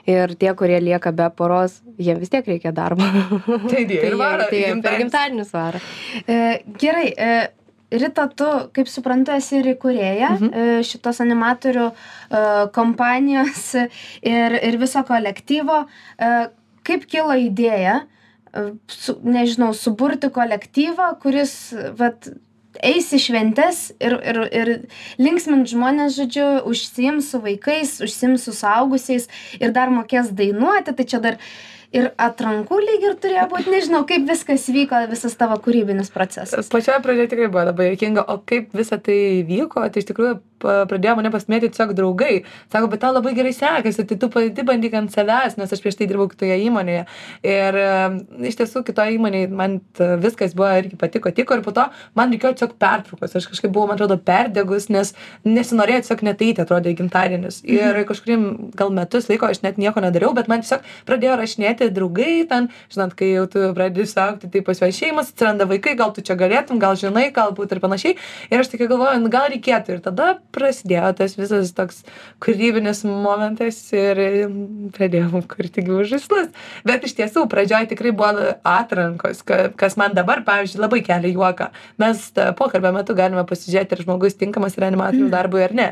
Ir 0.06 0.36
tie, 0.38 0.52
kurie 0.54 0.78
lieka 0.80 1.10
be 1.10 1.26
poros, 1.34 1.80
jiems 1.98 2.20
vis 2.22 2.30
tiek 2.30 2.46
reikia 2.46 2.70
darbo. 2.72 2.85
Tai 3.70 3.82
jie 3.82 3.98
ir 3.98 4.12
jie- 4.12 4.18
varo 4.20 4.46
tai 4.50 4.60
jie 4.62 4.74
per 4.82 4.98
gimtadienius. 5.00 5.50
varo. 5.52 5.80
E, 6.26 6.62
gerai, 6.78 7.08
e, 7.16 7.48
Rita, 7.90 8.24
tu, 8.34 8.44
kaip 8.74 8.88
suprantu, 8.90 9.30
esi 9.36 9.60
ir 9.60 9.68
įkūrėja 9.76 10.30
Mhm. 10.34 10.48
e, 10.52 10.82
šitos 10.82 11.20
animatorių 11.22 11.84
e, 11.92 12.40
kompanijos 12.74 13.74
ir, 14.22 14.56
ir 14.58 14.76
viso 14.80 15.02
kolektyvo. 15.06 15.84
E, 16.18 16.30
kaip 16.86 17.06
kilo 17.06 17.34
idėja, 17.38 18.00
e, 18.54 18.64
su, 18.90 19.14
nežinau, 19.22 19.70
suburti 19.74 20.30
kolektyvą, 20.34 21.12
kuris, 21.22 21.54
vat, 21.98 22.26
eis 22.84 23.06
į 23.16 23.18
šventes 23.22 23.78
ir, 24.04 24.18
ir, 24.20 24.38
ir 24.52 24.72
linksmint 25.22 25.70
žmonės, 25.70 26.18
žodžiu, 26.18 26.48
užsiims 26.68 27.30
su 27.32 27.38
vaikais, 27.40 27.94
užsiims 28.04 28.42
su 28.44 28.52
saugusiais 28.52 29.28
ir 29.62 29.70
dar 29.72 29.88
mokės 29.94 30.28
dainuoti, 30.36 30.92
tai 30.92 31.06
čia 31.08 31.22
dar 31.24 31.38
ir 31.94 32.10
atrankų 32.22 32.80
lyg 32.82 33.06
ir 33.10 33.16
turėjo 33.22 33.46
būti, 33.52 33.72
nežinau, 33.72 34.02
kaip 34.08 34.26
viskas 34.28 34.66
vyko, 34.72 35.02
visas 35.10 35.36
tavo 35.38 35.58
kūrybinis 35.62 36.12
procesas. 36.14 36.70
Pačioje 36.72 37.02
pradžioje 37.04 37.32
tikrai 37.32 37.48
buvo 37.52 37.66
labai 37.70 37.92
jokinga, 37.92 38.26
o 38.32 38.40
kaip 38.46 38.74
visa 38.76 38.98
tai 39.02 39.18
vyko, 39.46 39.86
tai 39.92 40.02
iš 40.02 40.10
tikrųjų 40.10 40.36
pradėjo 40.62 41.16
mane 41.18 41.30
pasimėti 41.32 41.70
tiesiog 41.72 41.92
draugai. 41.96 42.44
Sako, 42.72 42.88
bet 42.92 43.02
tau 43.02 43.12
labai 43.14 43.34
gerai 43.36 43.52
sekasi, 43.54 44.06
tai 44.08 44.18
tu 44.20 44.30
pati 44.32 44.64
bandyk 44.66 44.96
ant 44.98 45.12
savęs, 45.12 45.58
nes 45.60 45.72
aš 45.72 45.82
prieš 45.84 45.98
tai 46.00 46.08
dirbau 46.10 46.28
kitoje 46.30 46.56
įmonėje. 46.64 47.04
Ir 47.46 47.78
e, 47.80 47.90
iš 48.50 48.58
tiesų 48.60 48.82
kitoje 48.86 49.18
įmonėje 49.18 49.50
man 49.52 49.78
viskas 50.22 50.56
buvo 50.56 50.70
irgi 50.80 50.98
patiko, 51.00 51.32
tiko 51.36 51.58
ir 51.58 51.64
po 51.66 51.74
to 51.76 51.86
man 52.18 52.32
reikėjo 52.32 52.54
tiesiog 52.56 52.76
pertraukos. 52.80 53.36
Aš 53.36 53.48
kažkaip 53.52 53.72
buvau, 53.74 53.90
man 53.90 54.00
atrodo, 54.00 54.16
perdegus, 54.16 54.88
nes 54.92 55.12
nesinorėjau 55.44 56.06
tiesiog 56.06 56.24
neteiti, 56.30 56.64
atrodė, 56.64 56.94
į 56.94 57.00
gimtadienius. 57.02 57.60
Ir 57.68 58.00
kažkurį 58.08 58.38
gal 58.78 58.94
metus 58.96 59.28
laiko 59.30 59.50
aš 59.50 59.62
net 59.66 59.80
nieko 59.80 60.02
nedariau, 60.04 60.32
bet 60.36 60.48
man 60.52 60.64
tiesiog 60.64 60.86
pradėjo 61.08 61.36
rašinėti 61.42 61.75
draugai 61.78 62.46
ten, 62.48 62.68
žinot, 62.92 63.14
kai 63.18 63.32
jau 63.32 63.46
tu 63.50 63.62
pradedi 63.76 64.06
saukti, 64.08 64.50
tai 64.52 64.62
pas 64.66 64.80
juos 64.80 64.96
šeimas, 64.96 65.30
atsiranda 65.32 65.66
vaikai, 65.68 65.96
gal 65.98 66.12
tu 66.16 66.24
čia 66.24 66.36
galėtum, 66.38 66.80
gal 66.82 66.96
žinai, 66.98 67.28
galbūt 67.34 67.74
ir 67.76 67.80
panašiai. 67.84 68.16
Ir 68.50 68.62
aš 68.62 68.70
tik 68.72 68.86
galvoju, 68.86 69.20
nu, 69.22 69.30
gal 69.32 69.48
reikėtų. 69.52 69.96
Ir 69.96 70.02
tada 70.04 70.28
prasidėjo 70.56 71.12
tas 71.20 71.36
visas 71.38 71.72
toks 71.76 72.02
kūrybinis 72.44 73.04
momentas 73.06 73.78
ir 73.96 74.20
mm, 74.46 74.92
pradėjom 74.96 75.46
kurti 75.50 75.84
gyvus 75.86 76.10
žaislus. 76.12 76.52
Bet 76.86 77.06
iš 77.06 77.16
tiesų, 77.20 77.46
pradžioje 77.52 77.92
tikrai 77.94 78.14
buvo 78.16 78.52
atrankos, 78.66 79.42
ka- 79.46 79.70
kas 79.76 79.98
man 80.00 80.16
dabar, 80.16 80.44
pavyzdžiui, 80.46 80.82
labai 80.82 81.02
kelia 81.06 81.32
juoką. 81.32 81.70
Mes 82.02 82.28
pokalbio 82.58 82.94
metu 82.96 83.16
galime 83.18 83.44
pasižiūrėti, 83.48 83.96
ar 83.96 84.06
žmogus 84.06 84.38
tinkamas 84.38 84.78
yra 84.78 84.90
animatorių 84.92 85.30
darbui 85.32 85.64
ar 85.66 85.76
ne. 85.76 85.90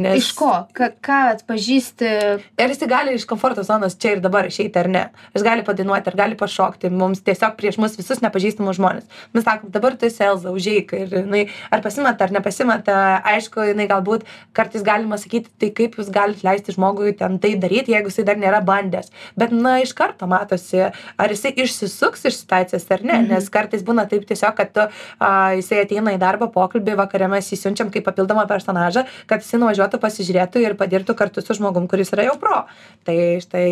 Nes... 0.00 0.22
Iš 0.22 0.30
ko? 0.38 0.50
Ką 0.72 1.18
atpažįsti? 1.34 2.10
Ir 2.56 2.72
jis 2.72 2.80
gali 2.88 3.16
iš 3.18 3.26
komforto 3.28 3.64
zonos 3.66 3.98
čia 4.00 4.16
ir 4.16 4.22
dabar 4.24 4.48
išeiti 4.48 4.80
ar 4.80 4.88
ne. 4.88 5.02
Jis 5.32 5.44
gali 5.46 5.64
padainuoti, 5.66 6.10
ar 6.10 6.16
gali 6.18 6.36
pašokti. 6.38 6.90
Mums 6.92 7.22
tiesiog 7.24 7.56
prieš 7.58 7.78
mus 7.80 7.96
visus 7.98 8.20
nepažįstamus 8.24 8.78
žmonės. 8.78 9.06
Mes 9.32 9.46
sakom, 9.46 9.70
dabar 9.72 9.96
tu 9.96 10.06
esi 10.08 10.24
Elza, 10.26 10.52
užeik. 10.52 10.92
Ir 10.98 11.14
jinai, 11.22 11.44
ar 11.72 11.82
pasimeta, 11.84 12.26
ar 12.26 12.34
nepasimeta. 12.34 12.96
Aišku, 13.32 13.64
jinai 13.70 13.86
galbūt 13.90 14.26
kartais 14.56 14.84
galima 14.86 15.18
sakyti, 15.20 15.52
tai 15.60 15.70
kaip 15.76 15.96
jūs 15.98 16.10
galite 16.12 16.46
leisti 16.46 16.74
žmogui 16.76 17.14
ten 17.18 17.38
tai 17.42 17.54
daryti, 17.60 17.94
jeigu 17.94 18.12
jisai 18.12 18.26
dar 18.28 18.40
nėra 18.40 18.62
bandęs. 18.66 19.12
Bet, 19.38 19.54
na, 19.54 19.78
iš 19.84 19.94
karto 19.96 20.28
matosi, 20.30 20.82
ar 20.90 21.32
jisai 21.32 21.54
išsisuks 21.64 22.26
iš 22.28 22.42
situacijos 22.42 22.88
ar 22.90 23.06
ne. 23.06 23.20
Mhm. 23.20 23.30
Nes 23.32 23.48
kartais 23.52 23.84
būna 23.86 24.06
taip 24.10 24.26
tiesiog, 24.28 24.56
kad 24.58 24.74
tu, 24.74 24.88
a, 25.18 25.32
jisai 25.58 25.82
ateina 25.86 26.16
į 26.16 26.20
darbą 26.22 26.50
pokalbį, 26.52 26.98
vakarė 27.04 27.30
mes 27.32 27.52
įsiunčiam 27.56 27.92
kaip 27.94 28.06
papildomą 28.08 28.44
personažą, 28.50 29.06
kad 29.30 29.44
jisai 29.44 29.62
nuvažiuotų, 29.62 30.02
pasižiūrėtų 30.02 30.66
ir 30.66 30.76
padirbtų 30.80 31.16
kartu 31.18 31.44
su 31.44 31.56
žmogum, 31.58 31.88
kuris 31.90 32.12
yra 32.16 32.28
jau 32.30 32.36
pro. 32.40 32.64
Tai 33.06 33.16
štai 33.42 33.66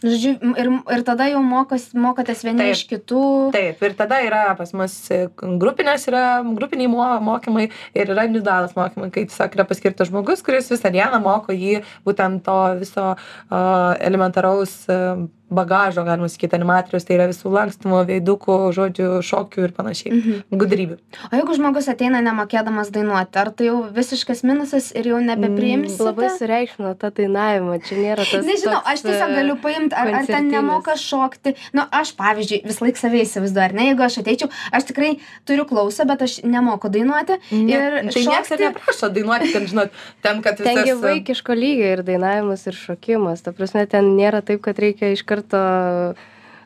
Žodžiu, 0.00 0.32
ir, 0.56 0.68
ir 0.96 1.02
tada 1.04 1.26
jau 1.28 1.42
mokos, 1.44 1.90
mokotės 1.92 2.40
vieni 2.46 2.62
Taip. 2.62 2.76
iš 2.76 2.84
kitų. 2.88 3.24
Taip, 3.52 3.82
ir 3.84 3.96
tada 3.98 4.20
yra 4.24 4.44
pas 4.56 4.72
mus 4.76 4.94
e, 5.12 5.26
grupinės, 5.60 6.06
yra 6.08 6.22
grupiniai 6.56 6.88
mo 6.88 7.08
mokymai 7.26 7.66
ir 7.68 8.14
yra 8.14 8.24
individualus 8.28 8.72
mokymai, 8.78 9.10
kai 9.12 9.26
tiesiog 9.28 9.58
yra 9.58 9.66
paskirtas 9.68 10.08
žmogus, 10.08 10.40
kuris 10.46 10.72
visą 10.72 10.92
dieną 10.94 11.20
moko 11.24 11.52
jį 11.52 11.82
būtent 12.08 12.40
to 12.46 12.56
viso 12.80 13.10
uh, 13.12 13.92
elementaraus 14.00 14.72
uh, 14.88 15.20
bagažo, 15.50 16.04
galima 16.06 16.28
sakyti, 16.30 16.56
animatorius, 16.56 17.04
tai 17.06 17.16
yra 17.18 17.26
visų 17.30 17.50
lankstumų, 17.54 18.00
veidukų, 18.08 18.56
žodžių, 18.76 19.08
šokių 19.26 19.64
ir 19.66 19.74
panašiai. 19.76 20.12
Mhm. 20.14 20.58
Gudrybių. 20.60 20.98
O 21.30 21.32
jeigu 21.38 21.56
žmogus 21.58 21.88
ateina 21.90 22.22
nemokėdamas 22.24 22.92
dainuoti, 22.94 23.40
ar 23.42 23.50
tai 23.56 23.68
jau 23.70 23.80
visiškas 23.94 24.44
minusas 24.46 24.90
ir 24.94 25.10
jau 25.10 25.18
nebepriimsi? 25.24 25.96
Mm, 25.98 26.06
Labai 26.10 26.30
sureikšmino 26.38 26.94
tą 27.00 27.10
dainavimą, 27.16 27.80
čia 27.86 27.98
nėra 27.98 28.26
tas. 28.28 28.46
Nežinau, 28.46 28.80
aš 28.86 29.04
tiesiog 29.06 29.26
e, 29.34 29.38
galiu 29.40 29.56
paimti, 29.62 29.96
ar, 29.98 30.12
ar 30.20 30.30
ten 30.30 30.48
nemoka 30.52 30.96
šokti. 31.00 31.54
Na, 31.74 31.82
nu, 31.82 31.86
aš, 32.00 32.14
pavyzdžiui, 32.18 32.62
vis 32.70 32.80
laik 32.84 33.00
save 33.00 33.22
įsivaizduoju, 33.24 33.66
ar 33.66 33.76
ne, 33.76 33.88
jeigu 33.90 34.06
aš 34.06 34.20
ateičiau, 34.22 34.50
aš 34.76 34.88
tikrai 34.90 35.12
turiu 35.48 35.66
klausą, 35.68 36.06
bet 36.10 36.24
aš 36.26 36.38
nemoku 36.46 36.90
dainuoti. 36.92 37.38
Ir 37.50 37.98
tai 38.10 38.24
niekas 38.24 38.52
ir 38.54 38.60
šokti- 38.60 38.62
neprašo 38.68 39.10
dainuoti, 39.14 39.52
ten, 39.54 39.66
žinot, 39.70 39.94
ten, 40.24 40.42
kad 40.44 40.60
Ten 40.60 40.82
gi 40.82 40.92
visas... 40.92 41.02
vaikiško 41.04 41.56
lygio 41.56 41.90
ir 41.94 42.02
dainavimas, 42.06 42.66
ir 42.68 42.76
šokimas. 42.76 43.44
Ta 43.44 43.54
prasme, 43.56 43.86
ten 43.90 44.12
nėra 44.16 44.42
taip, 44.46 44.62
kad 44.64 44.78
reikia 44.82 45.12
iš 45.14 45.24
karto 45.40 45.64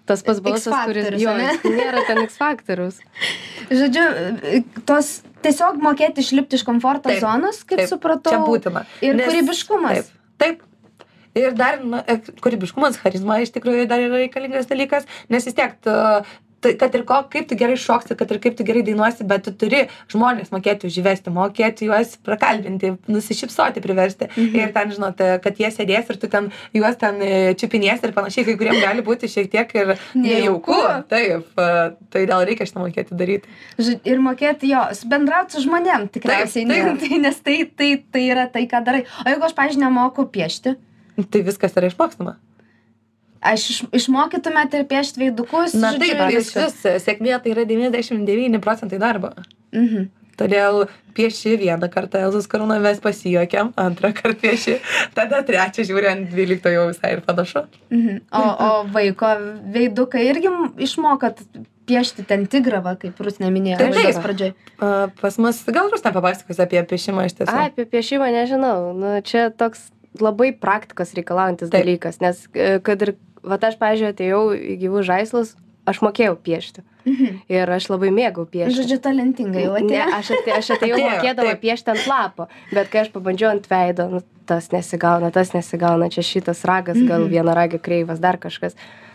tas 0.05 0.21
pats 0.25 0.41
balsas, 0.45 0.75
kuris 0.85 1.09
jo, 1.21 1.33
nėra 1.79 2.05
ten 2.09 2.21
X 2.27 2.37
faktorius. 2.41 3.01
Žodžiu, 3.73 4.05
tos 4.89 5.17
tiesiog 5.45 5.81
mokėti 5.85 6.25
išlipti 6.25 6.61
iš 6.61 6.67
komforto 6.67 7.09
Taip, 7.09 7.23
zonos, 7.25 7.63
kaip 7.65 7.85
taip, 7.85 7.91
supratau. 7.93 8.35
Čia 8.35 8.45
būtina. 8.45 8.85
Ir 9.05 9.17
Nes- 9.17 9.31
kūrybiškumas. 9.31 10.13
Taip. 10.37 10.61
Taip. 10.61 10.71
Ir 11.35 11.57
dar 11.59 11.81
na, 11.83 11.99
e, 12.07 12.21
kūrybiškumas, 12.45 13.01
charizma 13.03 13.41
iš 13.43 13.51
tikrųjų 13.57 13.89
dar 13.91 14.03
yra 14.05 14.21
reikalingas 14.21 14.69
dalykas, 14.71 15.09
nes 15.33 15.49
vis 15.49 15.57
tiek 15.57 15.73
tai 16.65 16.73
kad 16.81 16.95
ir 16.97 17.05
ko 17.09 17.21
kaip 17.33 17.49
tu 17.51 17.59
gerai 17.61 17.77
šoksi 17.81 18.17
kad 18.19 18.31
ir 18.33 18.41
kaip 18.43 18.57
tu 18.59 18.65
gerai 18.67 18.83
dainuosi 18.87 19.27
bet 19.29 19.45
tu 19.47 19.53
turi 19.61 19.85
žmones 20.13 20.53
mokėti 20.55 20.89
užvesti 20.89 21.33
mokėti 21.35 21.89
juos 21.91 22.15
prakalbinti 22.25 22.95
nusišypsoti 23.11 23.83
priversti. 23.85 24.31
Ir 24.41 24.73
ten 24.75 24.93
žinot 24.95 25.21
kad 25.45 25.61
jie 25.61 25.71
sėdės 25.75 26.13
ir 26.13 26.21
tu 26.23 26.31
ten 26.33 26.51
juos 26.77 26.97
ten 27.01 27.21
e, 27.25 27.33
čiupinėsi 27.61 28.09
ir 28.09 28.15
panašiai 28.17 28.47
kai 28.49 28.57
kuriem 28.61 28.81
gali 28.83 29.05
būti 29.07 29.31
šiek 29.31 29.51
tiek 29.53 29.75
ir 29.77 29.95
nejauku. 30.17 30.79
taip 31.11 31.61
e, 31.61 31.69
tai 32.15 32.25
gal 32.31 32.47
reikia 32.49 32.69
šitą 32.69 32.85
mokėti 32.85 33.19
daryti. 33.19 33.53
Ir 34.05 34.23
mokėti 34.25 34.73
jo, 34.73 34.87
bendrauti 35.11 35.57
su 35.59 35.65
žmonėm 35.67 36.09
tikriausiai, 36.15 36.65
Taip, 36.71 36.89
ne- 36.89 36.97
tai, 37.03 37.21
nes 37.27 37.45
tai, 37.45 37.59
tai, 37.69 37.91
tai 38.15 38.25
yra 38.31 38.49
tai, 38.51 38.65
ką 38.71 38.83
darai. 38.87 39.05
O 39.25 39.29
jeigu 39.29 39.49
aš, 39.49 39.57
pažiūrėjau, 39.59 39.85
nemoku 39.85 40.27
piešti, 40.35 40.77
tai 41.31 41.45
viskas 41.47 41.77
yra 41.79 41.91
išmokstama 41.93 42.39
aš 43.45 43.69
iš, 43.71 43.79
išmokytumėte 44.01 44.83
ir 44.83 44.89
piešti 44.91 45.23
veidukus. 45.27 45.77
na 45.77 45.93
žodžiu, 45.95 46.11
taip 46.17 46.33
ir 46.33 46.41
iš 46.41 46.53
vis 46.57 47.05
sėkmė 47.05 47.39
tai 47.45 47.55
yra 47.55 47.67
devyniasdešim 47.69 48.25
devyni 48.29 48.63
procentai 48.65 49.01
darbo 49.03 49.35
Mhm. 49.75 50.11
Todėl 50.35 50.89
pieši 51.15 51.53
vieną 51.61 51.87
kartą 51.95 52.19
Elzus 52.27 52.49
karūną 52.51 52.81
mes 52.83 52.99
pasijuokėm, 53.03 53.69
antrą 53.79 54.11
kartą 54.17 54.41
pieši, 54.43 54.81
tada 55.15 55.45
trečią 55.47 55.85
žiūri 55.87 56.09
ant 56.11 56.27
dvylikto 56.33 56.73
jau 56.75 56.89
visai 56.89 57.13
ir 57.15 57.23
panašu. 57.27 57.63
Mhm. 57.95 58.19
O, 58.35 58.43
o 58.43 58.71
vaiko 58.95 59.31
veidukai 59.77 60.25
irgi 60.33 60.51
išmokat 60.89 61.45
piešti 61.87 62.25
ten 62.27 62.47
tigrą, 62.51 62.81
va, 62.83 62.97
kaip 62.99 63.19
Rusnė 63.23 63.51
minėjo 63.55 63.79
laidos 63.79 64.17
taip. 64.17 64.23
pradžioj. 64.25 64.53
Uh, 64.81 65.07
pas 65.21 65.39
mus, 65.39 65.61
gal 65.69 65.91
jūs 65.93 66.03
nepapasakos 66.07 66.63
apie 66.65 66.83
piešimą 66.95 67.29
iš 67.29 67.37
tiesų? 67.39 67.55
Ai, 67.55 67.69
apie 67.71 67.87
piešimą 67.95 68.31
nežinau. 68.35 68.79
Nu, 68.97 69.19
čia 69.27 69.51
toks 69.55 69.91
labai 70.21 70.53
praktikos 70.57 71.15
reikalaujantis 71.15 71.71
Taip. 71.71 71.83
dalykas, 71.83 72.21
nes 72.23 72.45
e, 72.55 72.79
kad 72.87 73.03
ir, 73.03 73.15
va 73.47 73.59
aš, 73.61 73.77
pažiūrėjau, 73.81 74.15
atėjau 74.15 74.43
į 74.57 74.77
gyvus 74.83 75.07
žaislus, 75.07 75.55
aš 75.87 76.01
mokėjau 76.01 76.37
piešti. 76.41 76.83
Mhm. 77.05 77.41
Ir 77.53 77.69
aš 77.69 77.91
labai 77.93 78.09
mėgau 78.17 78.47
piešti. 78.49 78.73
Žodžiu, 78.79 78.97
talentingai 79.05 79.67
jau 79.67 79.75
Ne, 79.77 79.83
atėjo. 79.85 80.05
aš, 80.19 80.31
atė, 80.39 80.53
aš 80.57 80.71
atėjau 80.79 80.99
mokėdama 81.03 81.51
taip. 81.53 81.61
piešti 81.61 81.91
ant 81.93 82.07
lapo, 82.09 82.47
bet 82.73 82.89
kai 82.89 83.03
aš 83.05 83.11
pabandžiau 83.13 83.51
ant 83.53 83.67
veido, 83.69 84.07
nu, 84.09 84.23
tas 84.49 84.71
nesigauna, 84.73 85.29
tas 85.33 85.53
nesigauna, 85.53 86.09
čia 86.11 86.23
šitas 86.25 86.65
ragas, 86.65 86.97
gal 87.05 87.21
Mhm. 87.27 87.29
viena 87.31 87.55
ragio 87.55 87.79
kreivas, 87.79 88.21
dar 88.21 88.39
kažkas. 88.39 88.73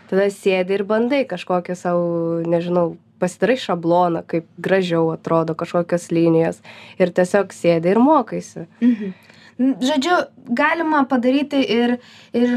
Tada 0.08 0.26
sėdi 0.30 0.70
ir 0.78 0.84
bandai 0.84 1.24
kažkokią 1.26 1.74
savo, 1.76 2.42
nežinau, 2.46 2.96
pasidarai 3.18 3.56
šabloną, 3.58 4.22
kaip 4.26 4.46
gražiau 4.58 5.12
atrodo 5.12 5.54
kažkokios 5.54 6.10
linijos. 6.10 6.62
Ir 6.98 7.10
tiesiog 7.10 7.50
sėdi 7.50 7.86
ir 7.90 7.98
mokaisi. 7.98 8.66
Mhm. 8.80 9.12
Žodžiu, 9.60 10.16
galima 10.54 11.04
padaryti 11.06 11.58
ir, 11.68 11.98
ir 12.32 12.54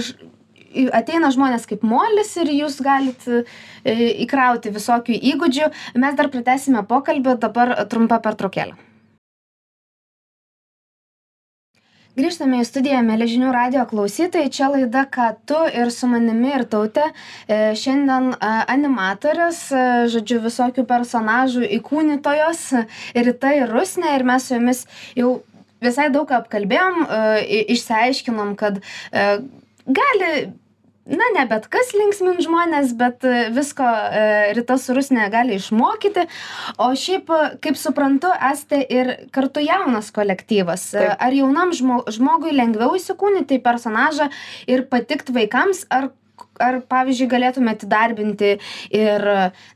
į- 0.73 0.89
ateina 1.01 1.29
žmonės 1.35 1.67
kaip 1.69 1.83
molis 1.87 2.35
ir 2.41 2.49
jūs 2.53 2.79
galite 2.83 3.43
įkrauti 4.25 4.73
visokių 4.73 5.19
įgūdžių. 5.33 5.69
Mes 6.01 6.15
dar 6.19 6.29
pratęsime 6.33 6.83
pokalbį, 6.89 7.37
dabar 7.45 7.75
trumpa 7.91 8.19
pertraukėlė. 8.23 8.75
Grįžtame 12.13 12.59
į 12.61 12.65
studiją, 12.69 12.99
mėly 13.01 13.25
žinių 13.25 13.47
radio 13.55 13.83
klausytojai. 13.89 14.51
Čia 14.53 14.67
laida, 14.69 15.01
ką 15.09 15.31
tu 15.49 15.57
ir 15.73 15.89
su 15.89 16.05
manimi 16.11 16.51
ir 16.53 16.63
tautė. 16.69 17.07
E, 17.49 17.73
Šiandien 17.73 18.27
e, 18.35 18.49
animatorės, 18.69 19.61
e, 19.73 19.81
žodžiu, 20.13 20.37
visokių 20.43 20.85
personažų 20.91 21.65
įkūnytojos 21.79 22.61
ir 23.17 23.31
tai 23.41 23.55
rusnė 23.65 24.13
ir 24.19 24.27
mes 24.29 24.45
su 24.45 24.53
jomis 24.59 24.83
jau 25.17 25.31
visai 25.81 26.11
daug 26.13 26.29
ką 26.29 26.37
apkalbėjom, 26.43 27.01
e, 27.09 27.23
i- 27.57 27.65
išsiaiškinom, 27.73 28.53
kad 28.61 28.77
e, 29.09 29.25
gali, 29.89 30.31
na, 31.05 31.27
ne 31.35 31.43
bet 31.49 31.67
kas 31.71 31.91
linksmin 31.97 32.39
žmonės, 32.43 32.93
bet 32.99 33.25
e, 33.27 33.47
visko 33.53 33.83
e, 33.85 34.53
Rita 34.55 34.77
su 34.79 34.95
rusnė 34.95 35.27
gali 35.33 35.57
išmokyti. 35.59 36.25
O 36.83 36.91
šiaip, 36.99 37.31
e, 37.31 37.49
kaip 37.63 37.79
suprantu, 37.79 38.31
esate 38.51 38.79
ir 38.87 39.11
kartu 39.35 39.63
jaunas 39.63 40.13
kolektyvas. 40.15 40.89
Taip. 40.95 41.15
Ar 41.19 41.35
jaunam 41.35 41.73
žmo, 41.75 42.01
žmogui 42.13 42.55
lengviau 42.55 42.95
įsikūnyti 42.99 43.59
į 43.59 43.63
personažą 43.65 44.29
ir 44.69 44.87
patikti 44.91 45.35
vaikams, 45.35 45.87
ar 45.93 46.13
Ar, 46.61 46.79
pavyzdžiui, 46.89 47.27
galėtumėte 47.29 47.87
darbinti 47.89 48.49
ir, 48.93 49.25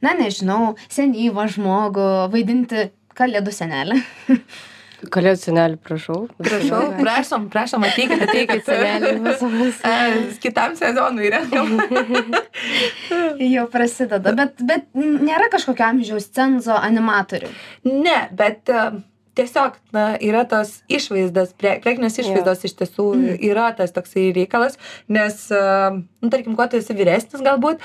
na, 0.03 0.13
nežinau, 0.17 0.73
senyvą 0.93 1.45
žmogų, 1.53 2.07
vaidinti 2.33 2.87
kalėdų 3.17 3.53
senelį? 3.55 4.01
Kalėdų 4.97 5.37
senelį, 5.37 5.77
prašau. 5.85 6.23
Prašau, 6.41 6.79
prašom, 6.97 7.43
prašom, 7.53 7.83
ateikite, 7.85 8.25
ateikite. 8.25 8.63
senelį 8.65 10.23
Kitam 10.43 10.73
sezonui 10.79 11.27
įrengam. 11.29 11.75
Jau 13.45 13.67
prasideda, 13.69 14.33
bet, 14.39 14.57
bet 14.65 14.89
nėra 14.97 15.51
kažkokio 15.53 15.85
amžiaus 15.91 16.25
cenzo 16.33 16.73
animatorių. 16.81 17.51
Ne, 17.85 18.17
bet 18.39 18.73
e, 18.73 18.87
tiesiog 19.37 19.77
na, 19.95 20.05
yra 20.23 20.43
tos 20.49 20.79
išvaizdas, 20.91 21.53
pre, 21.57 21.77
prekinės 21.83 22.19
išvaizdos 22.23 22.65
iš 22.67 22.75
tiesų 22.81 23.07
Mhm. 23.15 23.39
yra 23.49 23.69
tas 23.77 23.93
toksai 23.95 24.27
reikalas, 24.35 24.77
nes, 25.07 25.47
nu, 25.51 26.29
tarkim, 26.33 26.55
kuo 26.57 26.67
tu 26.67 26.77
esi 26.81 26.93
vyresnis 26.97 27.43
galbūt, 27.45 27.83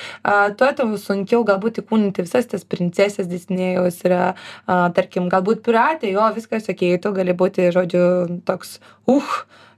tuo 0.58 0.70
tau 0.78 0.96
sunkiau 0.96 1.44
galbūt 1.48 1.82
įkūninti 1.84 2.24
visas 2.26 2.48
tas 2.50 2.64
princesės 2.64 3.28
Disnėjaus 3.30 4.00
yra, 4.08 4.34
tarkim, 4.66 5.28
galbūt 5.32 5.62
piratė, 5.66 6.12
jo, 6.12 6.24
viskas, 6.34 6.68
okei, 6.72 6.98
tu 6.98 7.12
gali 7.12 7.36
būti, 7.36 7.70
žodžiu, 7.74 8.40
toks, 8.48 8.80
uh, 9.06 9.36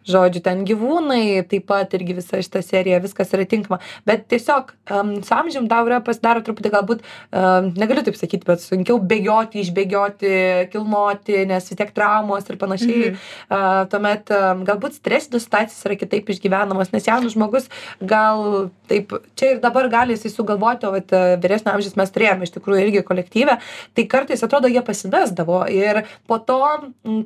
žodžiu, 0.08 0.42
ten 0.44 0.64
gyvūnai, 0.68 1.44
taip 1.48 1.66
pat 1.70 1.94
irgi 1.96 2.16
visa 2.18 2.40
šita 2.42 2.62
serija, 2.64 3.00
viskas 3.02 3.32
yra 3.36 3.46
tinkama. 3.48 3.80
Bet 4.08 4.26
tiesiog 4.32 4.72
um, 4.92 5.14
su 5.24 5.34
amžium 5.36 5.68
tau 5.70 5.86
yra 5.88 6.00
pasidaro 6.04 6.42
truputį 6.44 6.72
galbūt, 6.74 7.04
um, 7.32 7.70
negaliu 7.80 8.04
taip 8.06 8.18
sakyti, 8.18 8.44
bet 8.48 8.62
sunkiau 8.64 9.00
bėgioti, 9.00 9.62
išbėgioti, 9.64 10.34
kilnoti, 10.72 11.38
nes 11.48 11.70
vis 11.70 11.80
tiek 11.80 11.92
traumos 11.96 12.48
ir 12.50 12.60
panašiai. 12.60 13.14
Mhm. 13.14 13.22
Uh, 13.48 13.80
tuomet 13.92 14.32
galbūt 14.68 14.98
stresinės 14.98 15.46
situacijos 15.46 15.88
yra 15.88 15.98
kitaip 16.00 16.28
išgyvenamos, 16.34 16.92
nes 16.94 17.08
jaunas 17.08 17.34
žmogus 17.34 17.70
gal 18.00 18.68
taip, 18.90 19.14
čia 19.38 19.54
ir 19.54 19.62
dabar 19.64 19.88
gali 19.92 20.16
jisai 20.16 20.32
sugalvoti, 20.32 20.88
o 20.88 20.92
vat, 20.94 21.14
uh, 21.16 21.36
vyresnio 21.40 21.72
amžiaus 21.74 21.96
mes 22.00 22.12
turėjome 22.14 22.48
iš 22.48 22.54
tikrųjų 22.58 22.84
irgi 22.84 23.04
kolektyvę, 23.06 23.56
tai 23.96 24.06
kartais 24.10 24.44
atrodo 24.44 24.68
jie 24.70 24.82
pasimesdavo 24.84 25.62
ir 25.72 26.04
po 26.28 26.38
to, 26.44 26.60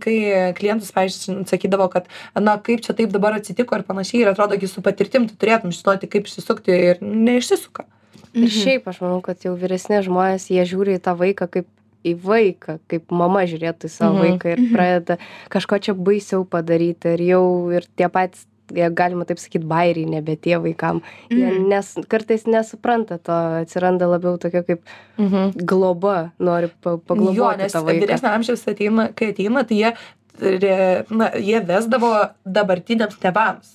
kai 0.03 0.17
klientus, 0.59 0.93
pavyzdžiui, 0.95 1.43
sakydavo, 1.51 1.88
kad, 1.93 2.09
na, 2.38 2.57
kaip 2.68 2.85
čia 2.85 2.94
taip 2.98 3.14
dabar 3.14 3.38
atsitiko 3.38 3.78
ir 3.78 3.87
panašiai, 3.88 4.22
ir 4.26 4.33
atrodo, 4.35 4.59
su 4.68 4.85
patirtim 4.85 5.26
tu 5.31 5.35
turėtum 5.40 5.72
žinoti, 5.74 6.11
kaip 6.12 6.28
išsisukti 6.28 6.76
ir 6.92 7.00
neišsisuka. 7.00 7.88
Ir 8.35 8.44
Mhm. 8.44 8.61
šiaip 8.61 8.87
aš 8.92 9.00
manau, 9.00 9.22
kad 9.24 9.40
jau 9.42 9.57
vyresni 9.57 10.02
žmonės, 10.04 10.50
jie 10.52 10.62
žiūri 10.68 10.98
į 10.98 11.02
tą 11.02 11.16
vaiką 11.16 11.48
kaip 11.50 11.66
į 12.04 12.12
vaiką, 12.22 12.78
kaip 12.88 13.11
mama 13.11 13.40
žiūrėtų 13.48 13.88
į 13.88 13.90
savo 13.90 14.14
Mhm. 14.14 14.22
vaiką 14.22 14.52
ir 14.52 14.59
Mhm. 14.61 14.72
pradeda 14.74 15.16
kažko 15.50 15.81
čia 15.83 15.94
baisiau 15.94 16.44
padaryti 16.46 17.14
ir 17.14 17.20
jau 17.35 17.72
ir 17.74 17.83
tie 17.96 18.09
patys, 18.09 18.46
jie 18.70 18.88
galima 18.94 19.24
taip 19.24 19.38
sakyti, 19.40 19.64
bairiai, 19.66 20.07
nebe 20.07 20.37
tie 20.37 20.59
vaikam. 20.61 21.00
Jie 21.31 21.48
Mhm. 21.50 21.68
nes, 21.68 21.94
kartais 22.09 22.44
nesupranta 22.44 23.18
to, 23.18 23.33
atsiranda 23.64 24.04
labiau 24.07 24.38
tokia 24.38 24.62
kaip 24.62 24.81
Mhm. 25.18 25.64
globa, 25.64 26.31
nori 26.38 26.70
pa, 26.83 26.90
Jo, 26.90 26.98
pagloboti 26.98 27.59
nes 27.59 27.72
vyresnio 27.74 28.31
amžiaus 28.31 28.64
ateina, 28.68 29.09
kai 29.16 29.33
ateina, 29.33 29.64
tai 29.66 29.76
jie, 29.83 29.92
re, 30.40 30.79
na, 31.11 31.33
jie 31.37 31.61
vesdavo 31.66 32.12
dabartiniams 32.44 33.18
tėvams. 33.22 33.74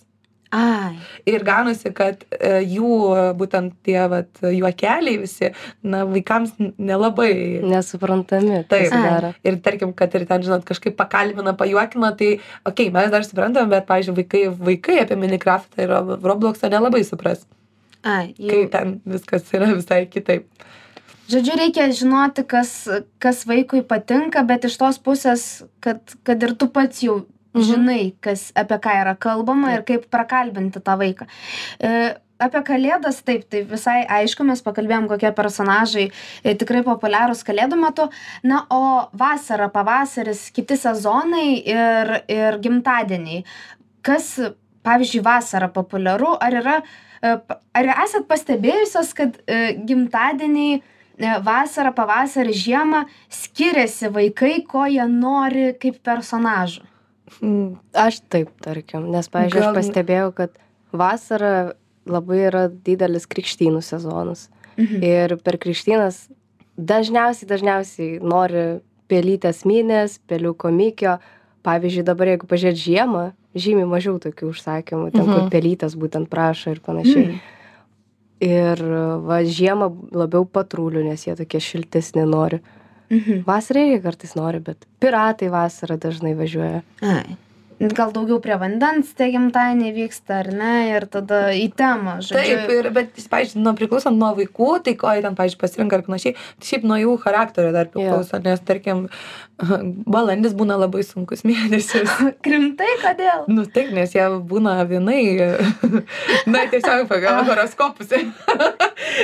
Ai. 0.54 1.00
Ir 1.26 1.42
gaunasi, 1.42 1.90
kad 1.98 2.20
e, 2.30 2.60
jų 2.62 2.90
būtent 3.40 3.74
tie 3.88 4.04
vat, 4.12 4.30
juokeliai 4.46 5.16
visi, 5.24 5.50
na, 5.82 6.04
vaikams 6.06 6.52
nelabai. 6.78 7.32
Nesuprantami. 7.66 8.60
Taip. 8.70 8.92
pasidaro. 8.92 9.32
Ir 9.42 9.58
tarkim, 9.66 9.96
kad 9.98 10.14
ir 10.14 10.28
ten, 10.30 10.46
žinot, 10.46 10.62
kažkaip 10.68 10.94
pakalbina, 11.00 11.56
pajuokina, 11.58 12.12
tai, 12.20 12.36
okei, 12.68 12.70
okay, 12.70 12.94
mes 12.94 13.10
dar 13.10 13.26
suprantam, 13.26 13.72
bet, 13.74 13.88
pavyzdžiui, 13.90 14.20
vaikai, 14.22 14.44
vaikai 14.70 15.00
apie 15.08 15.18
Minecraftą 15.24 15.88
ir 15.88 15.90
Rob- 15.96 16.30
Robloxą 16.30 16.70
nelabai 16.70 17.02
supras, 17.08 17.48
Ai, 18.04 18.36
kai 18.38 18.62
jau. 18.68 18.70
ten 18.78 19.00
viskas 19.10 19.50
yra 19.58 19.74
visai 19.74 20.04
kitaip. 20.06 20.46
Žodžiu, 21.34 21.58
reikia 21.58 21.90
žinoti, 21.96 22.46
kas, 22.46 22.74
kas 23.24 23.44
vaikui 23.50 23.82
patinka, 23.88 24.44
bet 24.46 24.68
iš 24.70 24.78
tos 24.82 25.00
pusės, 25.02 25.64
kad, 25.84 26.02
kad 26.28 26.44
ir 26.46 26.54
tu 26.60 26.70
pats 26.70 27.02
jau 27.06 27.24
Mhm. 27.54 27.64
žinai, 27.64 28.04
kas, 28.22 28.52
apie 28.58 28.78
ką 28.82 28.94
yra 29.04 29.14
kalbama 29.16 29.76
ir 29.76 29.84
kaip 29.86 30.10
prakalbinti 30.10 30.82
tą 30.82 30.96
vaiką. 30.98 31.28
E, 31.80 32.16
apie 32.42 32.62
kalėdas, 32.66 33.22
taip, 33.22 33.46
tai 33.50 33.62
visai 33.70 34.00
aišku, 34.10 34.46
mes 34.48 34.62
pakalbėjom, 34.66 35.06
kokie 35.12 35.30
personažai 35.38 36.08
e, 36.44 36.56
tikrai 36.58 36.82
populiarūs 36.88 37.46
kalėdų 37.46 37.78
metu. 37.78 38.10
Na, 38.44 38.64
o 38.74 39.08
vasara, 39.14 39.70
pavasaris, 39.70 40.48
kiti 40.56 40.78
sezonai 40.80 41.62
ir, 41.62 42.16
ir 42.28 42.58
gimtadieniai. 42.64 43.44
Kas, 44.02 44.34
pavyzdžiui, 44.84 45.22
vasara 45.24 45.70
populiaru, 45.70 46.34
ar 46.42 46.58
yra, 46.58 46.80
e, 47.22 47.38
ar 47.78 47.94
esat 48.02 48.26
pastebėjusios, 48.28 49.14
kad 49.14 49.38
e, 49.46 49.78
gimtadieniai 49.86 50.82
vasarą, 51.20 51.94
pavasarį, 51.96 52.54
žiemą 52.54 53.04
skiriasi 53.30 54.10
vaikai, 54.14 54.64
ko 54.68 54.86
jie 54.90 55.06
nori 55.08 55.74
kaip 55.80 56.00
personažų? 56.04 56.84
Mm, 57.42 57.78
Aš 57.98 58.22
taip, 58.30 58.50
tarkim, 58.62 59.10
nes, 59.12 59.28
pavyzdžiui, 59.30 59.62
aš 59.62 59.76
pastebėjau, 59.78 60.34
kad 60.38 60.52
vasara 60.94 61.74
labai 62.06 62.42
yra 62.50 62.68
didelis 62.70 63.26
krikštynų 63.26 63.82
sezonas. 63.82 64.50
Mhm. 64.78 65.04
Ir 65.06 65.38
per 65.38 65.58
krikštynas 65.62 66.28
dažniausiai 66.78 67.48
dažniausiai 67.50 68.20
nori 68.22 68.82
pelytės 69.08 69.64
minės 69.70 70.18
peliuko 70.28 70.72
mikio 70.74 71.20
pavyzdžiui 71.64 72.04
dabar 72.04 72.32
jeigu 72.34 72.48
pažiūrėt 72.50 72.80
žiemą 72.82 73.34
žymiai 73.54 73.86
mažiau 73.86 74.18
tokių 74.18 74.50
užsakymų 74.50 75.12
ten 75.14 75.26
kur 75.30 75.44
Mhm. 75.44 75.52
pelytės 75.54 75.94
būtent 75.96 76.28
prašo 76.30 76.72
ir 76.74 76.80
panašiai 76.82 77.28
Mm. 77.28 77.40
Ir 78.42 78.82
va 79.28 79.42
žiemą 79.46 79.92
labiau 80.12 80.46
patrulių 80.46 81.04
nes 81.10 81.28
jie 81.28 81.36
tokie 81.36 81.60
šiltesni 81.60 82.26
nori 82.26 82.60
Mhm. 83.14 83.44
vasarą 83.46 83.82
irgi 83.86 84.02
kartais 84.02 84.32
nori 84.36 84.60
bet 84.64 84.88
piratai 85.00 85.50
vasarą 85.54 85.98
dažnai 86.02 86.34
važiuoja 86.40 86.82
Ai. 87.02 87.36
Gal 87.92 88.14
daugiau 88.16 88.40
prie 88.44 88.56
vandens 88.62 89.12
tie 89.18 89.28
gimtadieniai 89.34 89.92
vyksta, 89.96 90.40
ar 90.44 90.50
ne? 90.56 90.72
Ir 90.94 91.08
tada 91.12 91.42
į 91.58 91.68
temą, 91.78 92.18
žodžiu. 92.24 92.58
Taip, 92.58 92.72
ir, 92.78 92.90
bet, 92.96 93.18
pavyzdžiui, 93.32 93.64
nuo 93.66 93.74
priklausant 93.78 94.18
nuo 94.20 94.32
vaikų, 94.38 94.70
tai 94.86 94.96
ko 95.00 95.12
jie 95.18 95.24
ten, 95.26 95.36
pavyzdžiui, 95.38 95.62
pasirinka 95.62 96.00
ir 96.00 96.06
panašiai, 96.08 96.38
tai 96.60 96.70
šiaip 96.70 96.88
nuo 96.88 97.00
jų 97.02 97.18
charakterio 97.26 97.74
dar 97.76 97.90
priklauso, 97.94 98.40
nes, 98.46 98.64
tarkim, 98.64 99.06
balandis 100.16 100.56
būna 100.58 100.78
labai 100.80 101.04
sunkus 101.08 101.44
mėnesis. 101.48 102.10
Krimtai, 102.46 102.92
kodėl? 103.04 103.46
Nu 103.52 103.66
taip, 103.68 103.92
nes 103.96 104.16
jie 104.16 104.26
būna 104.50 104.78
vienai, 104.90 105.22
na 106.54 106.66
tiesiog 106.72 107.08
pagal 107.12 107.44
horoskopus. 107.50 108.14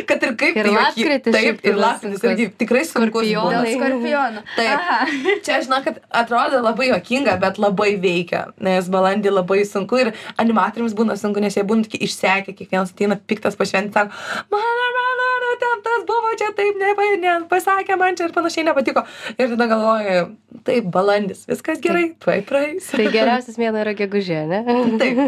Kad 0.10 0.24
ir 0.26 0.36
kaip 0.39 0.58
Ir 0.60 0.67
tai 0.67 0.74
lapkritis 0.76 1.34
Taip, 1.34 1.62
ir 1.65 1.78
lapkritis 1.80 2.24
irgi 2.26 2.48
tikrai 2.60 2.84
sunkus 2.88 3.24
Skorpionai. 3.24 3.74
būna. 3.74 3.78
Skorpionų. 3.78 4.43
Taip. 4.58 4.72
Aha. 4.76 4.98
Čia, 5.45 5.60
žinok, 5.65 5.86
kad 5.88 6.00
atrodo 6.22 6.62
labai 6.63 6.89
juokinga, 6.89 7.38
bet 7.41 7.60
labai 7.62 7.93
veikia, 8.02 8.49
nes 8.58 8.90
balandį 8.92 9.34
labai 9.34 9.62
sunku 9.68 10.00
ir 10.02 10.12
animatoriams 10.42 10.96
būna 10.98 11.18
sunku, 11.20 11.44
nes 11.44 11.58
jie 11.58 11.66
būna 11.68 11.86
tokie 11.86 12.02
išsekę, 12.08 12.56
kiekvienas 12.58 12.94
ateina 12.96 13.20
piktas 13.30 13.58
pašventi, 13.60 13.94
sako, 13.96 14.14
mano, 14.54 14.88
mano, 14.98 15.10
mano, 15.22 15.56
ten 15.64 15.84
tas 15.86 16.06
buvo, 16.10 16.34
čia 16.40 16.52
taip, 16.58 16.80
nepa, 16.82 17.08
ne, 17.24 17.36
pasakė 17.52 17.98
man 18.00 18.18
čia 18.20 18.30
ir 18.30 18.36
panašiai 18.36 18.68
nepatiko. 18.70 19.06
Ir 19.38 19.54
tada 19.56 19.70
galvoju, 19.72 20.26
taip, 20.66 20.88
balandis, 20.94 21.44
viskas 21.50 21.80
gerai, 21.84 22.16
tuoj 22.24 22.40
praeis. 22.50 22.88
tai 22.92 23.06
geriausias 23.14 23.58
mėnuo 23.62 23.82
yra 23.84 23.94
gegužė 23.98 24.40
ne 24.50 24.60
Taip, 25.00 25.20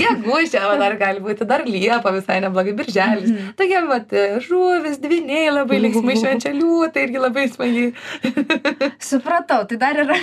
gegužė, 0.00 0.60
o 0.68 0.74
dar 0.80 0.96
gali 1.00 1.22
būti 1.24 1.46
dar 1.48 1.64
liepa 1.66 2.12
visai 2.14 2.38
neblogai, 2.44 2.74
birželis. 2.78 3.30
Mhm. 3.30 3.54
Tokie, 3.58 3.80
vat, 3.88 4.12
žuvis, 4.44 4.98
dviniai 5.02 5.48
labai 5.54 5.80
linksmai 5.86 6.16
švenčia 6.20 6.52
liūtai 6.56 7.06
irgi 7.08 7.22
labai 7.24 7.46
smagiai. 7.52 7.92
Supratau, 9.02 9.64
tai 9.68 9.76
dar 9.80 9.98
yra 10.04 10.16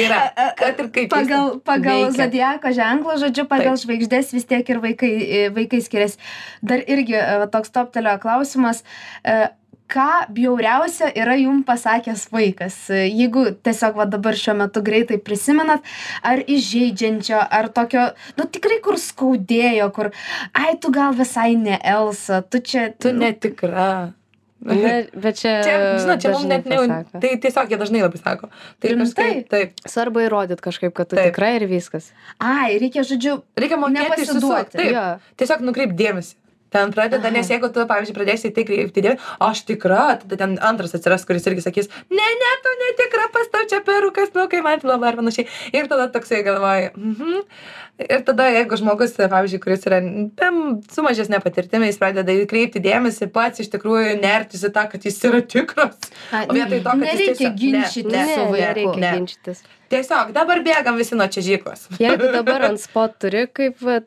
Yra, 0.00 0.20
kad 0.58 0.80
ir 0.80 0.90
kaip. 0.94 1.10
pagal, 1.12 1.58
pagal 1.66 2.06
veikia. 2.06 2.16
zodiako 2.24 2.72
ženklą, 2.76 3.16
žodžiu, 3.22 3.46
pagal 3.50 3.74
Taip. 3.76 3.84
žvaigždės 3.84 4.32
vis 4.36 4.46
tiek 4.48 4.68
ir 4.74 4.80
vaikai, 4.82 5.12
e, 5.20 5.40
vaikai 5.54 5.80
skiriasi. 5.84 6.20
Dar 6.62 6.82
irgi 6.86 7.16
e, 7.18 7.24
toks 7.52 7.72
toptelio 7.74 8.16
klausimas. 8.22 8.84
e, 9.24 9.48
Ką 9.90 10.06
bjauriausia 10.30 11.08
yra 11.18 11.34
jum 11.40 11.64
pasakęs 11.66 12.28
vaikas? 12.30 12.76
Jeigu 12.94 13.48
tiesiog 13.66 13.96
va 13.98 14.06
dabar 14.06 14.36
šiuo 14.38 14.54
metu 14.60 14.82
greitai 14.86 15.18
prisimenat, 15.18 15.82
ar 16.22 16.44
įžeidžiančio, 16.46 17.40
ar 17.42 17.68
tokio, 17.74 18.04
nu 18.38 18.46
tikrai 18.46 18.78
kur 18.84 19.00
skaudėjo, 19.02 19.90
kur, 19.96 20.12
ai 20.54 20.76
tu 20.78 20.92
gal 20.94 21.16
visai 21.18 21.56
ne 21.58 21.80
Elsa, 21.82 22.42
tu 22.46 22.62
čia... 22.62 22.92
Tu 23.02 23.10
netikra. 23.16 24.12
Na, 24.60 24.74
bet 25.16 25.38
čia, 25.40 25.54
Čia, 25.64 25.76
žinot, 26.02 26.20
čia 26.20 26.30
mums 26.34 26.44
net 26.44 26.66
ne. 26.68 26.76
pasako. 26.76 27.20
Tai 27.22 27.28
tiesiog 27.40 27.70
jie 27.72 27.78
dažnai 27.80 28.02
labai 28.04 28.18
sako. 28.20 28.50
Tai 28.76 28.90
Rimtai? 28.92 29.06
kažkaip, 29.08 29.46
taip. 29.48 29.78
Svarbu 29.88 30.20
įrodyti 30.26 30.60
kažkaip, 30.66 30.92
kad 30.98 31.08
tu 31.08 31.16
Taip. 31.16 31.30
tikrai 31.32 31.54
ir 31.56 31.64
viskas. 31.70 32.10
Ai, 32.36 32.74
reikia, 32.82 33.00
žodžiu, 33.08 33.38
Reikia 33.56 33.78
mokėti 33.80 34.26
išsisuoti. 34.26 34.76
Taip. 34.76 34.90
Jo. 34.92 35.06
Tiesiog 35.40 35.64
nukreip 35.64 35.96
dėmesį. 35.96 36.36
Ten 36.70 36.92
pradeda, 36.94 37.30
nes 37.34 37.48
jeigu 37.50 37.68
tu, 37.74 37.82
pavyzdžiui, 37.90 38.14
pradėsi 38.14 38.50
į 38.50 38.54
tai 38.54 38.64
kreipti 38.68 39.02
dėmesį, 39.02 39.18
aš 39.42 39.64
tikra, 39.66 40.04
tada 40.22 40.36
ten 40.38 40.56
antras 40.62 40.94
atsiras, 40.94 41.24
kuris 41.26 41.46
irgi 41.50 41.64
sakys, 41.64 41.90
ne, 42.10 42.28
ne, 42.42 42.52
tu 42.64 42.74
netikra, 42.84 43.26
pastau 43.34 43.64
čia 43.70 43.80
perukas, 43.86 44.30
nu, 44.36 44.46
kai 44.52 44.60
man 44.62 44.78
blabla 44.82 45.10
ar 45.10 45.18
panašiai. 45.18 45.48
Ir 45.74 45.90
tada 45.90 46.06
toksai 46.14 46.44
galvoji, 46.46 46.92
mhm. 46.96 47.42
Ir 48.00 48.22
tada, 48.24 48.46
jeigu 48.48 48.78
žmogus, 48.80 49.12
pavyzdžiui, 49.18 49.58
kuris 49.60 49.82
yra 49.84 49.98
tam, 50.40 50.60
su 50.88 51.02
mažesnė 51.04 51.42
patirtimi, 51.44 51.90
jis 51.90 51.98
pradeda 52.00 52.32
kreipti 52.48 52.80
dėmesį, 52.80 53.28
pats 53.34 53.60
iš 53.60 53.68
tikrųjų 53.74 54.14
nertis 54.22 54.62
į 54.64 54.70
tą, 54.72 54.86
kad 54.94 55.04
jis 55.04 55.18
yra 55.28 55.42
tikras. 55.44 55.98
O 56.46 56.54
vietoj 56.56 56.80
to, 56.86 56.94
kad 56.94 57.04
jis 57.04 57.10
nereikia 57.10 57.34
tiesiog- 57.34 57.50
ne, 57.50 57.60
ginčyti 57.60 58.14
ne, 58.14 58.24
su 58.30 58.46
Ne, 58.46 58.48
vaiku. 58.54 58.94
Ne. 59.02 59.12
ginčytis. 59.18 59.60
Tiesiog 59.90 60.30
dabar 60.36 60.60
bėgam 60.62 60.96
visi 61.00 61.16
nuo 61.18 61.26
čiažyklos. 61.26 61.88
Jeigu 62.04 62.30
dabar 62.32 62.62
ant 62.68 62.78
spot 62.82 63.16
turi, 63.22 63.46
kaip 63.50 63.80
vat, 63.82 64.06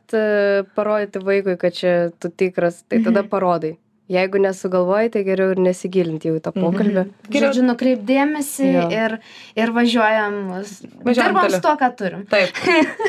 parodyti 0.78 1.20
vaikui, 1.28 1.58
kad 1.60 1.76
čia 1.76 1.96
tu 2.20 2.30
tikras, 2.32 2.84
tai 2.88 3.02
tada 3.04 3.22
Mhm. 3.26 3.30
parodai. 3.34 3.74
Jeigu 4.12 4.38
nesugalvoji, 4.44 5.10
tai 5.14 5.22
geriau 5.24 5.54
ir 5.56 5.60
nesigilinti 5.64 6.28
jau 6.28 6.36
į 6.36 6.42
tą 6.44 6.52
pokalbį. 6.52 7.04
Geriau- 7.32 7.54
Žodžiu, 7.54 7.62
nukreip 7.64 8.02
dėmesį 8.04 8.66
Jo. 8.74 8.82
ir, 8.92 9.14
ir 9.56 9.72
važiuojam. 9.72 10.34
Važiuojam 10.52 11.14
Dirbam 11.32 11.46
toliau. 11.48 11.56
su 11.56 11.62
tuo, 11.64 11.76
ką 11.80 11.90
turim. 11.96 12.26
Taip. 12.28 12.52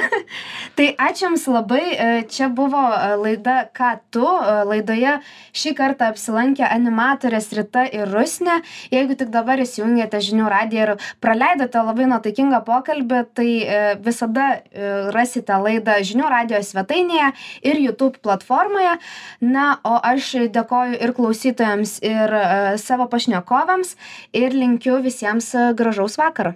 Tai 0.79 0.87
ačiū 1.09 1.25
Jums 1.25 1.47
labai. 1.49 1.83
e, 1.99 2.23
Čia 2.29 2.49
buvo 2.53 2.79
e, 2.79 3.17
laida 3.17 3.57
Ką 3.75 3.91
tu. 4.13 4.23
E, 4.23 4.55
Laidoje 4.71 5.17
šį 5.57 5.73
kartą 5.79 6.11
apsilankė 6.13 6.63
animatorės 6.69 7.51
Rita 7.57 7.85
ir 7.91 8.07
Rusne. 8.13 8.61
Jeigu 8.93 9.17
tik 9.19 9.31
dabar 9.35 9.59
įsijungėte 9.65 10.21
žinių 10.21 10.47
radiją 10.53 10.83
ir 10.87 10.95
praleidote 11.21 11.83
labai 11.83 12.07
nuotaikingą 12.11 12.63
pokalbį, 12.67 13.21
tai 13.35 13.49
visada 14.05 14.61
rasite 15.15 15.57
laidą 15.59 15.99
žinių 16.05 16.29
radio 16.31 16.61
svetainėje 16.63 17.33
ir 17.63 17.81
YouTube 17.89 18.19
platformoje. 18.23 18.99
Na, 19.41 19.79
o 19.85 19.97
aš 20.03 20.35
dėkoju 20.55 20.84
ir 20.93 21.15
klausytojams, 21.17 21.99
ir 22.05 22.37
e, 22.39 22.45
savo 22.83 23.09
pašnekovams 23.13 23.95
ir 24.37 24.57
linkiu 24.57 25.01
visiems 25.05 25.53
e, 25.55 25.71
gražaus 25.79 26.19
vakaro. 26.21 26.55